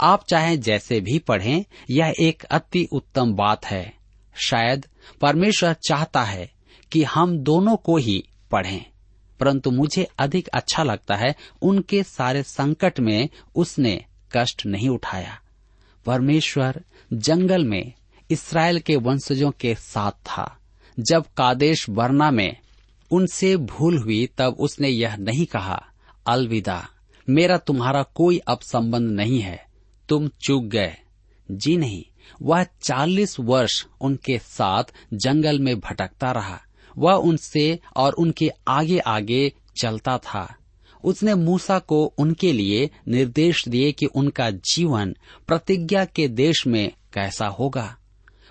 आप 0.00 0.24
चाहे 0.26 0.56
जैसे 0.56 1.00
भी 1.00 1.18
पढ़ें, 1.18 1.64
यह 1.90 2.14
एक 2.20 2.42
अति 2.42 2.88
उत्तम 2.92 3.32
बात 3.32 3.64
है। 3.66 3.92
शायद 4.34 4.86
परमेश्वर 5.20 5.72
चाहता 5.72 6.22
है 6.22 6.50
कि 6.92 7.02
हम 7.04 7.38
दोनों 7.38 7.76
को 7.76 7.96
ही 7.96 8.22
पढ़ें, 8.50 8.84
परंतु 9.40 9.70
मुझे 9.70 10.08
अधिक 10.18 10.48
अच्छा 10.48 10.82
लगता 10.82 11.16
है 11.16 11.34
उनके 11.62 12.02
सारे 12.02 12.42
संकट 12.42 13.00
में 13.00 13.28
उसने 13.54 14.04
कष्ट 14.32 14.66
नहीं 14.66 14.88
उठाया। 14.88 15.40
परमेश्वर 16.06 16.82
जंगल 17.12 17.64
में 17.64 17.92
इसराइल 18.30 18.78
के 18.78 18.96
वंशजों 18.96 19.50
के 19.50 19.74
साथ 19.74 20.10
था। 20.10 20.58
जब 21.00 21.24
कादेश 21.36 21.88
वर्ना 21.88 22.30
में 22.30 22.56
उनसे 23.10 23.56
भूल 23.56 23.98
हुई, 23.98 24.28
तब 24.38 24.56
उसने 24.60 24.88
यह 24.88 25.16
नहीं 25.16 25.46
कहा, 25.46 25.86
अलविदा, 26.26 26.88
मेरा 27.30 27.56
तुम्हारा 27.56 28.02
कोई 28.02 28.38
अब 28.38 28.58
संबंध 28.58 29.10
नहीं 29.10 29.40
है। 29.40 29.66
तुम 30.08 30.28
चूक 30.28 30.64
गए। 30.64 30.96
जी 31.50 31.76
नहीं, 31.76 32.04
वह 32.42 32.62
चालीस 32.62 33.40
वर्ष 33.40 33.86
उनके 34.00 34.38
साथ 34.38 34.84
जंगल 35.14 35.58
में 35.58 35.80
भटकता 35.80 36.32
रहा। 36.32 36.60
वह 36.98 37.12
उनसे 37.12 37.78
और 37.96 38.12
उनके 38.12 38.50
आगे 38.68 38.98
आगे 38.98 39.52
चलता 39.80 40.18
था। 40.18 40.56
उसने 41.04 41.34
मूसा 41.34 41.78
को 41.78 42.04
उनके 42.18 42.52
लिए 42.52 42.90
निर्देश 43.08 43.68
दिए 43.68 43.92
कि 43.92 44.06
उनका 44.06 44.50
जीवन 44.50 45.16
प्रतिज्ञा 45.46 46.04
के 46.04 46.28
देश 46.28 46.66
में 46.66 46.92
कैसा 47.14 47.46
होगा। 47.46 47.97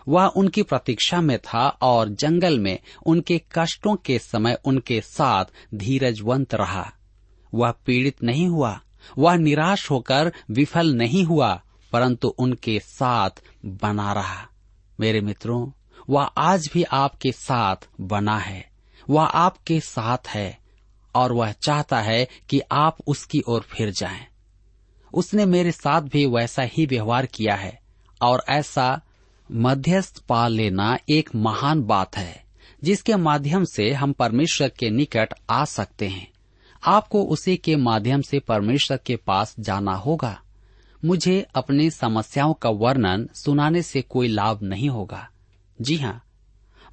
वह 0.07 0.25
उनकी 0.25 0.63
प्रतीक्षा 0.63 1.21
में 1.21 1.39
था 1.39 1.67
और 1.67 2.09
जंगल 2.09 2.59
में 2.59 2.79
उनके 3.05 3.41
कष्टों 3.51 3.95
के 3.95 4.19
समय 4.19 4.57
उनके 4.65 5.01
साथ 5.01 5.45
धीरजवंत 5.75 6.55
रहा 6.55 6.91
वह 7.53 7.71
पीड़ित 7.71 8.23
नहीं 8.23 8.47
हुआ, 8.47 8.81
वह 9.17 9.35
निराश 9.35 9.91
होकर 9.91 10.33
विफल 10.51 10.93
नहीं 10.93 11.23
हुआ, 11.23 11.61
परंतु 11.91 12.27
उनके 12.27 12.79
साथ 12.79 13.29
बना 13.65 14.13
रहा 14.13 14.47
मेरे 14.99 15.21
मित्रों, 15.21 15.71
वह 16.09 16.23
आज 16.23 16.69
भी 16.73 16.83
आपके 16.83 17.31
साथ 17.31 17.75
बना 18.01 18.37
है, 18.37 18.71
वह 19.09 19.23
आपके 19.23 19.79
साथ 19.79 20.27
है, 20.27 20.57
और 21.15 21.31
वह 21.31 21.51
चाहता 21.51 22.01
है 22.01 22.27
कि 22.49 22.61
आप 22.71 22.97
उसकी 23.07 23.43
ओर 23.47 23.61
फिर 23.61 23.91
जाएँ। 23.91 24.27
उसने 25.13 25.45
मेरे 25.45 25.71
साथ 25.71 26.01
भी 26.01 26.25
वैसा 26.25 26.61
ही 26.61 26.85
व्यवहार 26.85 27.25
किया 27.25 27.55
है, 27.55 27.79
और 28.21 28.43
ऐसा 28.49 29.01
मध्यस्थ 29.51 30.23
पा 30.25 30.47
लेना 30.47 30.97
एक 31.10 31.29
महान 31.36 31.81
बात 31.83 32.17
है, 32.17 32.43
जिसके 32.83 33.15
माध्यम 33.15 33.63
से 33.63 33.91
हम 33.91 34.12
परमेश्वर 34.12 34.69
के 34.69 34.89
निकट 34.89 35.33
आ 35.49 35.63
सकते 35.65 36.07
हैं। 36.07 36.27
आपको 36.83 37.23
उसी 37.23 37.55
के 37.57 37.75
माध्यम 37.75 38.21
से 38.21 38.39
परमेश्वर 38.39 38.99
के 39.05 39.15
पास 39.15 39.55
जाना 39.60 39.93
होगा। 39.95 40.38
मुझे 41.05 41.45
अपनी 41.55 41.89
समस्याओं 41.89 42.53
का 42.53 42.69
वर्णन 42.69 43.27
सुनाने 43.36 43.81
से 43.81 44.01
कोई 44.01 44.27
लाभ 44.27 44.63
नहीं 44.63 44.89
होगा। 44.89 45.27
जी 45.79 45.95
हाँ 45.95 46.21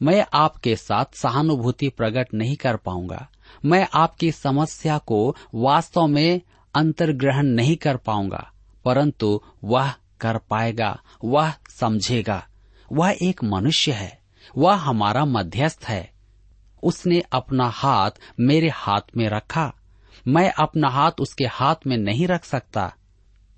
मैं 0.03 0.25
आपके 0.33 0.77
साथ 0.77 1.15
सहानुभूति 1.15 1.89
प्रकट 1.89 2.35
नहीं 2.35 2.57
कर 2.57 2.77
पाऊँगा। 2.77 3.27
मैं 3.65 3.87
आपकी 3.95 4.31
समस्या 4.33 4.99
को 4.99 5.37
वास्तव 5.55 6.07
में 6.07 6.41
अंतर्ग्रहण 6.75 7.47
नहीं 7.47 7.77
कर 7.77 7.97
पाऊँगा, 7.97 8.51
परंतु 8.85 9.41
वह 9.65 9.93
कर 10.21 10.39
पाएगा, 10.39 11.01
वह 11.25 11.53
समझेगा। 11.71 12.47
वह 12.93 13.17
एक 13.23 13.45
मनुष्य 13.45 13.93
है, 13.93 14.21
वह 14.59 14.75
हमारा 14.75 15.25
मध्यस्थ 15.25 15.85
है। 15.85 16.13
उसने 16.83 17.23
अपना 17.33 17.69
हाथ 17.69 18.11
मेरे 18.41 18.69
हाथ 18.69 19.17
में 19.17 19.29
रखा। 19.29 19.75
मैं 20.29 20.53
अपना 20.53 20.89
हाथ 20.89 21.11
उसके 21.21 21.45
हाथ 21.45 21.75
में 21.87 21.97
नहीं 21.97 22.27
रख 22.27 22.45
सकता। 22.45 22.95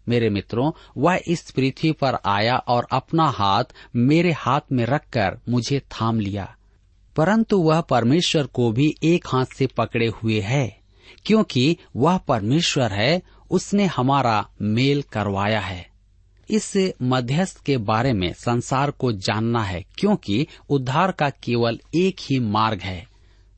मेरे 0.09 0.31
मित्रों, 0.31 0.73
वह 0.97 1.21
इस 1.27 1.51
पृथ्वी 1.51 1.93
पर 1.93 2.15
आया 2.27 2.57
और 2.57 2.87
अपना 2.93 3.25
हाथ 3.25 3.65
मेरे 3.97 4.33
हाथ 4.33 4.61
में 4.73 4.87
रखकर 4.87 5.39
मुझे 5.49 5.81
थाम 5.81 6.21
लिया। 6.21 6.57
परंतु 7.17 7.59
वह 7.59 7.81
परमेश्वर 7.81 8.47
को 8.47 8.73
भी 8.73 8.95
एक 9.03 9.27
हाथ 9.27 9.45
से 9.45 9.67
पकड़े 9.67 10.07
हुए 10.07 10.41
है, 10.41 10.81
क्योंकि 11.27 11.77
वह 11.97 12.19
परमेश्वर 12.19 12.93
है, 12.93 13.23
उसने 13.51 13.87
हमारा 13.87 14.49
मेल 14.63 15.03
करवाया 15.03 15.61
है। 15.61 15.96
इस 16.51 16.93
मध्यस्थ 17.03 17.65
के 17.65 17.77
बारे 17.77 18.13
में 18.13 18.33
संसार 18.33 18.91
को 18.91 19.13
जानना 19.13 19.63
है, 19.63 19.85
क्योंकि 19.99 20.47
उद्धार 20.71 21.13
का 21.13 21.31
केवल 21.31 21.81
एक 21.95 22.17
ही 22.21 22.41
मार्ग 22.41 22.81
है। 22.81 23.09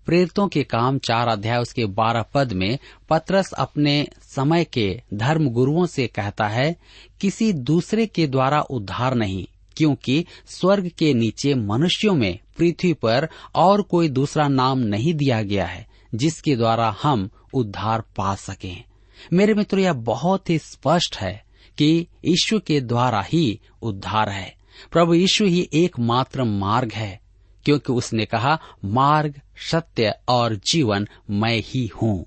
प्रेरितों 0.07 0.49
के 0.49 0.63
काम 0.63 0.99
चार 0.99 1.29
अध्याय 1.29 1.59
उसके 1.59 1.85
बारह 1.85 2.23
पद 2.23 2.53
में 2.53 2.79
पत्रस 3.11 3.53
अपने 3.53 4.09
समय 4.23 4.65
के 4.65 5.03
धर्म 5.15 5.49
गुरुओं 5.49 5.87
से 5.87 6.07
कहता 6.07 6.49
है, 6.49 6.77
किसी 7.21 7.53
दूसरे 7.53 8.07
के 8.07 8.27
द्वारा 8.27 8.61
उद्धार 8.61 9.15
नहीं, 9.15 9.47
क्योंकि 9.77 10.27
स्वर्ग 10.47 10.91
के 10.99 11.15
नीचे 11.15 11.55
मनुष्यों 11.55 12.15
में 12.15 12.39
पृथ्वी 12.59 12.93
पर 12.93 13.29
और 13.55 13.83
कोई 13.83 14.09
दूसरा 14.09 14.49
नाम 14.49 14.79
नहीं 14.79 15.15
दिया 15.15 15.43
गया 15.43 15.67
है, 15.67 15.87
जिसके 16.15 16.57
द्वारा 16.57 16.97
हम 17.03 17.31
उद्धार 17.55 18.01
पा 18.17 18.35
सकें। 18.35 18.85
मेरे 19.33 19.55
मित्रों, 19.55 19.83
यह 19.83 19.93
बहुत 19.93 20.51
ही 20.51 20.59
स्पष्ट 20.59 21.17
है। 21.17 21.48
कि 21.79 22.07
ईश्वर 22.25 22.59
के 22.59 22.81
द्वारा 22.81 23.23
ही 23.23 23.61
उद्धार 23.83 24.29
है। 24.29 24.57
प्रभु 24.93 25.15
यीशु 25.15 25.45
ही 25.45 25.69
एकमात्र 25.75 26.45
मार्ग 26.45 26.93
है, 26.93 27.21
क्योंकि 27.65 27.93
उसने 27.93 28.25
कहा, 28.25 28.61
मार्ग, 28.85 29.41
सत्य 29.71 30.15
और 30.29 30.55
जीवन 30.55 31.09
मैं 31.31 31.63
ही 31.65 31.87
हूँ। 31.87 32.27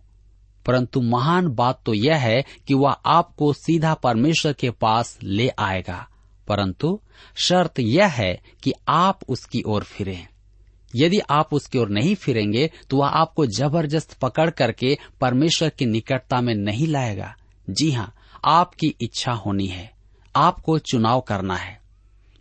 परंतु 0.66 1.02
महान 1.02 1.48
बात 1.48 1.82
तो 1.86 1.94
यह 1.94 2.16
है 2.16 2.46
कि 2.68 2.74
वह 2.74 2.92
आपको 2.92 3.54
सीधा 3.54 3.94
परमेश्वर 3.94 4.54
के 4.54 4.70
पास 4.70 5.20
ले 5.24 5.50
आएगा। 5.60 6.08
परंतु 6.48 7.00
शर्त 7.36 7.80
यह 7.80 8.08
है 8.08 8.42
कि 8.64 8.74
आप 8.88 9.20
उसकी 9.30 9.62
ओर 9.62 9.84
फिरें। 9.84 10.28
यदि 10.96 11.20
आप 11.20 11.54
उसकी 11.54 11.78
ओर 11.78 11.90
नहीं 11.90 12.16
फिरेंगे 12.16 12.72
तो 12.90 12.98
वह 12.98 13.08
आपको 13.08 13.46
ज़बरदस्त 13.46 14.14
पकड़ 14.14 14.50
करके 14.50 14.98
परमेश्वर 15.22 15.70
की 15.70 15.86
निकटता 15.86 16.42
में 16.42 16.56
नहीं 16.56 16.88
लाएगा। 16.88 17.36
जी 17.70 17.92
हाँ 17.92 18.16
आपकी 18.46 18.96
इच्छा 19.02 19.32
होनी 19.32 19.68
है। 19.68 19.92
आपको 20.36 20.80
चुनाव 20.80 21.22
करना 21.22 21.56
है। 21.56 21.82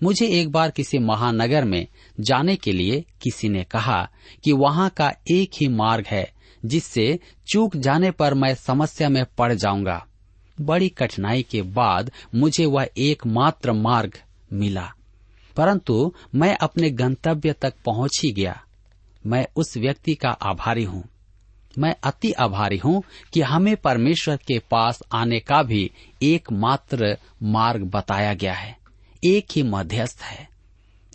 मुझे 0.02 0.26
एक 0.26 0.52
बार 0.52 0.70
किसी 0.70 0.98
महानगर 0.98 1.64
में 1.64 1.86
जाने 2.20 2.56
के 2.56 2.72
लिए 2.72 3.04
किसी 3.22 3.48
ने 3.48 3.64
कहा 3.64 4.08
कि 4.44 4.52
वहाँ 4.52 4.90
का 4.90 5.12
एक 5.30 5.50
ही 5.60 5.68
मार्ग 5.68 6.06
है, 6.06 6.32
जिससे 6.64 7.18
चूक 7.52 7.76
जाने 7.76 8.10
पर 8.10 8.34
मैं 8.34 8.54
समस्या 8.54 9.08
में 9.08 9.24
पड़ 9.38 9.52
जाऊँगा। 9.52 10.06
बड़ी 10.60 10.88
कठिनाई 10.88 11.42
के 11.42 11.62
बाद 11.62 12.12
मुझे 12.34 12.66
वह 12.66 12.88
एकमात्र 12.96 13.72
मार्ग 13.72 14.12
मिला। 14.52 14.94
परंतु 15.56 16.14
मैं 16.34 16.56
अपने 16.56 16.90
गंतव्य 16.90 17.52
तक 17.52 17.74
पहुँच 17.86 18.20
ही 18.24 18.32
गया। 18.32 18.64
मैं 19.26 19.46
उस 19.56 19.76
व्यक्ति 19.76 20.14
का 20.14 20.30
आभारी 20.30 20.84
हूँ। 20.84 21.10
मैं 21.80 21.94
अति 22.02 22.32
आभारी 22.32 22.76
हूँ 22.76 23.02
कि 23.32 23.40
हमें 23.40 23.76
परमेश्वर 23.76 24.36
के 24.36 24.58
पास 24.58 25.02
आने 25.12 25.40
का 25.40 25.62
भी 25.62 25.90
एकमात्र 26.22 27.16
मार्ग 27.42 27.82
बताया 27.84 28.34
गया 28.34 28.54
है, 28.54 28.78
एक 29.24 29.46
ही 29.52 29.62
मध्यस्थ 29.62 30.22
है। 30.22 30.48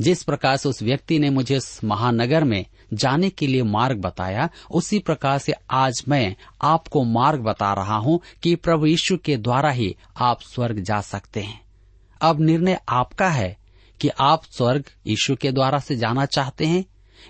जिस 0.02 0.24
प्रकार 0.24 0.58
से 0.58 0.70
उस 0.70 0.84
व्यक्ति 0.84 1.20
ने 1.20 1.30
मुझे 1.30 1.60
महानगर 1.84 2.44
में 2.44 2.66
जाने 2.94 3.30
के 3.30 3.48
लिए 3.48 3.64
मार्ग 3.64 3.98
बताया, 3.98 4.50
उसी 4.72 5.00
प्रकार 5.00 5.38
से 5.38 5.54
आज 5.72 6.04
मैं 6.08 6.36
आपको 6.62 7.04
मार्ग 7.04 7.40
बता 7.40 7.74
रहा 7.74 7.96
हूँ 7.96 8.20
कि 8.44 8.56
प्रभु 8.56 8.86
यीशु 8.86 9.18
के 9.18 9.38
द्वारा 9.38 9.70
ही 9.70 9.96
आप 10.18 10.42
स्वर्ग 10.42 10.80
जा 10.80 11.02
सकते 11.02 11.42
हैं। 11.42 11.62
अब 12.22 12.42
निर्णय 12.42 12.80
आपका 12.90 13.30
है 13.30 13.58
कि 14.02 14.10
आप 14.20 14.44
स्वर्ग 14.52 14.84
यीशु 15.08 15.36
के 15.36 15.52
द्वारा 15.52 15.80
से 15.80 15.96
जाना 15.96 16.26
चाहते 16.26 16.66
हैं 16.66 16.86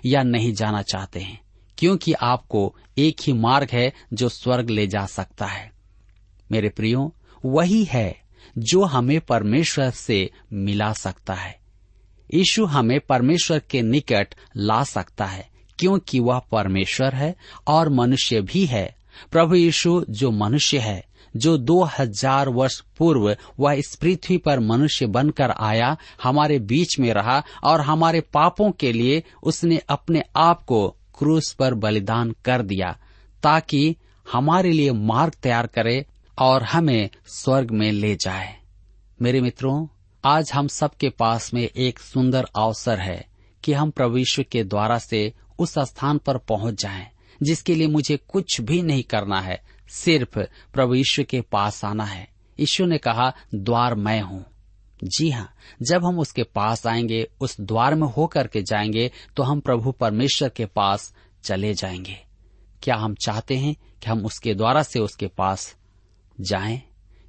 या 0.06 0.22
नहीं 0.22 0.54
जाना 0.54 0.82
चाहते 0.82 1.20
हैं। 1.20 1.45
क्योंकि 1.78 2.12
आपको 2.12 2.74
एक 2.98 3.16
ही 3.20 3.32
मार्ग 3.32 3.68
है 3.72 3.92
जो 4.12 4.28
स्वर्ग 4.28 4.70
ले 4.70 4.86
जा 4.86 5.06
सकता 5.06 5.46
है। 5.46 5.70
मेरे 6.52 6.68
प्रियो, 6.68 7.14
वही 7.44 7.84
है 7.84 8.22
जो 8.58 8.84
हमें 8.84 9.20
परमेश्वर 9.20 9.90
से 9.90 10.30
मिला 10.52 10.92
सकता 10.92 11.34
है। 11.34 11.58
यीशु 12.34 12.64
हमें 12.64 13.00
परमेश्वर 13.00 13.58
के 13.70 13.82
निकट 13.82 14.34
ला 14.56 14.82
सकता 14.84 15.24
है, 15.24 15.48
क्योंकि 15.78 16.20
वह 16.20 16.38
परमेश्वर 16.38 17.14
है 17.14 17.34
और 17.66 17.88
मनुष्य 17.88 18.40
भी 18.40 18.66
है। 18.66 18.96
प्रभु 19.30 19.54
यीशु, 19.54 20.04
जो 20.10 20.30
मनुष्य 20.30 20.78
है, 20.78 21.04
जो 21.36 21.56
दो 21.58 21.82
हज़ार 21.98 22.48
वर्ष 22.48 22.80
पूर्व 22.98 23.36
वह 23.60 23.72
इस 23.72 23.94
पृथ्वी 23.94 24.36
पर 24.36 24.60
मनुष्य 24.60 25.06
बनकर 25.06 25.50
आया, 25.50 25.96
हमारे 26.22 26.58
बीच 26.58 26.98
में 26.98 27.12
रहा 27.14 27.42
और 27.64 27.80
हमारे 27.80 28.20
पापों 28.20 28.70
के 28.70 28.92
लिए 28.92 29.22
उसने 29.42 29.80
अपने 29.88 30.22
आप 30.36 30.62
को 30.62 30.95
क्रूस 31.18 31.52
पर 31.52 31.74
बलिदान 31.74 32.34
कर 32.44 32.62
दिया 32.62 32.98
ताकि 33.42 33.96
हमारे 34.32 34.72
लिए 34.72 34.92
मार्ग 34.92 35.32
तैयार 35.42 35.66
करे 35.66 36.06
और 36.38 36.62
हमें 36.62 37.10
स्वर्ग 37.26 37.70
में 37.70 37.92
ले 37.92 38.16
जाए। 38.16 38.56
मेरे 39.22 39.40
मित्रों 39.40 39.86
आज 40.24 40.52
हम 40.52 40.68
सबके 40.68 41.08
पास 41.08 41.54
में 41.54 41.68
एक 41.76 41.98
सुंदर 41.98 42.46
अवसर 42.56 42.98
है 42.98 43.26
कि 43.64 43.72
हम 43.72 43.90
प्रविश्व 43.90 44.44
के 44.52 44.64
द्वारा 44.64 44.98
से 44.98 45.32
उस 45.58 45.78
स्थान 45.78 46.18
पर 46.18 46.38
पहुँच 46.38 46.82
जाएँ, 46.82 47.06
जिसके 47.42 47.74
लिए 47.74 47.86
मुझे 47.86 48.16
कुछ 48.16 48.60
भी 48.60 48.82
नहीं 48.82 49.02
करना 49.02 49.40
है 49.40 49.62
सिर्फ़ 49.90 50.38
यीशु 50.80 51.24
के 51.24 51.40
पास 51.40 51.84
आना 51.84 52.04
है। 52.04 52.28
यीशु 52.60 52.86
ने 52.86 52.98
कहा 52.98 53.34
द्वार 53.54 53.94
मैं 53.94 54.22
हूँ। 54.22 54.44
जी 55.04 55.30
हाँ 55.30 55.54
जब 55.82 56.04
हम 56.04 56.18
उसके 56.18 56.42
पास 56.42 56.86
आएँगे, 56.86 57.28
उस 57.40 57.60
द्वार 57.60 57.94
में 57.94 58.08
होकर 58.08 58.46
के 58.46 58.62
जाएँगे 58.62 59.10
तो 59.36 59.42
हम 59.42 59.60
प्रभु 59.60 59.92
परमेश्वर 59.92 60.48
के 60.48 60.66
पास 60.66 61.14
चले 61.42 61.74
जाएँगे। 61.74 62.18
क्या 62.82 62.96
हम 62.96 63.14
चाहते 63.14 63.56
हैं 63.56 63.74
कि 63.74 64.10
हम 64.10 64.26
उसके 64.26 64.54
द्वारा 64.54 64.82
से 64.82 64.98
उसके 64.98 65.26
पास 65.26 65.76
जाएँ? 66.40 66.82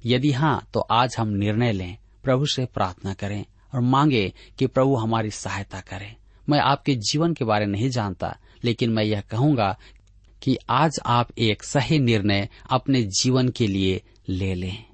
यदि 0.06 0.32
हाँ 0.32 0.68
तो 0.74 0.80
आज 0.80 1.16
हम 1.18 1.28
निर्णय 1.28 1.72
लें, 1.72 1.96
प्रभु 2.24 2.46
से 2.46 2.64
प्रार्थना 2.64 3.14
करें 3.14 3.44
और 3.74 3.80
मांगे 3.80 4.32
कि 4.58 4.66
प्रभु 4.66 4.96
हमारी 4.96 5.30
सहायता 5.30 5.80
करें। 5.80 6.16
मैं 6.48 6.60
आपके 6.60 6.94
जीवन 6.94 7.34
के 7.34 7.44
बारे 7.44 7.66
नहीं 7.66 7.90
जानता, 7.90 8.36
लेकिन 8.64 8.90
मैं 8.90 9.04
यह 9.04 9.20
कहूँगा 9.20 9.78
कि 10.42 10.58
आज 10.70 11.00
आप 11.06 11.28
एक 11.38 11.62
सही 11.62 11.98
निर्णय 11.98 12.48
अपने 12.70 13.02
जीवन 13.02 13.48
के 13.48 13.66
लिए 13.66 14.02
ले 14.28 14.54
लें। 14.54 14.87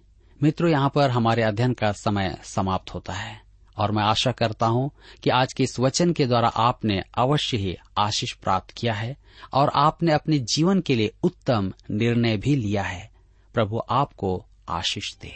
मित्रों, 0.45 0.71
यहाँ 0.71 0.89
पर 0.95 1.11
हमारे 1.11 1.43
अध्ययन 1.43 1.73
का 1.73 1.91
समय 1.93 2.37
समाप्त 2.45 2.95
होता 2.95 3.13
है 3.13 3.41
और 3.77 3.93
मैं 3.93 4.03
आशा 4.03 4.33
करता 4.33 4.67
हूँ 4.67 4.91
कि 5.23 5.31
आज 5.31 5.53
के 5.53 5.63
इस 5.63 5.79
वचन 5.81 6.13
के 6.13 6.27
द्वारा 6.27 6.49
आपने 6.49 7.03
अवश्य 7.15 7.57
ही 7.57 7.77
आशीष 7.99 8.33
प्राप्त 8.33 8.71
किया 8.71 8.95
है 8.95 9.17
और 9.55 9.71
आपने 9.75 10.13
अपने 10.13 10.39
जीवन 10.55 10.81
के 10.81 10.95
लिए 10.95 11.13
उत्तम 11.23 11.73
निर्णय 11.91 12.37
भी 12.37 12.55
लिया 12.57 12.83
है। 12.83 13.11
प्रभु 13.55 13.83
आपको 13.91 14.47
आशीष 14.69 15.15
दे। 15.17 15.33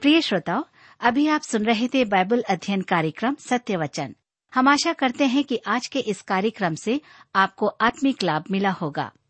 प्रिय 0.00 0.20
श्रोताओ, 0.20 0.64
अभी 1.00 1.28
आप 1.28 1.42
सुन 1.42 1.64
रहे 1.64 1.88
थे 1.88 2.04
बाइबल 2.04 2.44
अध्ययन 2.50 2.82
कार्यक्रम 2.82 3.36
सत्य 3.40 3.76
वचन 3.76 4.14
हम 4.52 4.68
आशा 4.68 4.92
करते 4.92 5.26
हैं 5.26 5.44
कि 5.44 5.60
आज 5.66 5.86
के 5.86 5.98
इस 5.98 6.22
कार्यक्रम 6.22 6.74
से 6.74 7.00
आपको 7.34 7.66
आत्मिक 7.66 8.22
लाभ 8.22 8.44
मिला 8.50 8.70
होगा। 8.70 9.10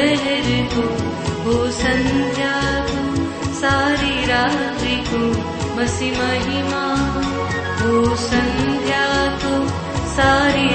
दोपहर 0.00 0.46
को 0.72 0.82
हो 1.44 1.54
संध्या 1.70 2.52
को 2.90 3.52
सारी 3.54 4.24
रात्रि 4.26 4.96
को 5.08 5.20
मसी 5.76 6.10
महिमा 6.10 6.84
हो 7.80 8.16
संध्या 8.16 9.06
को 9.44 9.54
सारी 10.16 10.68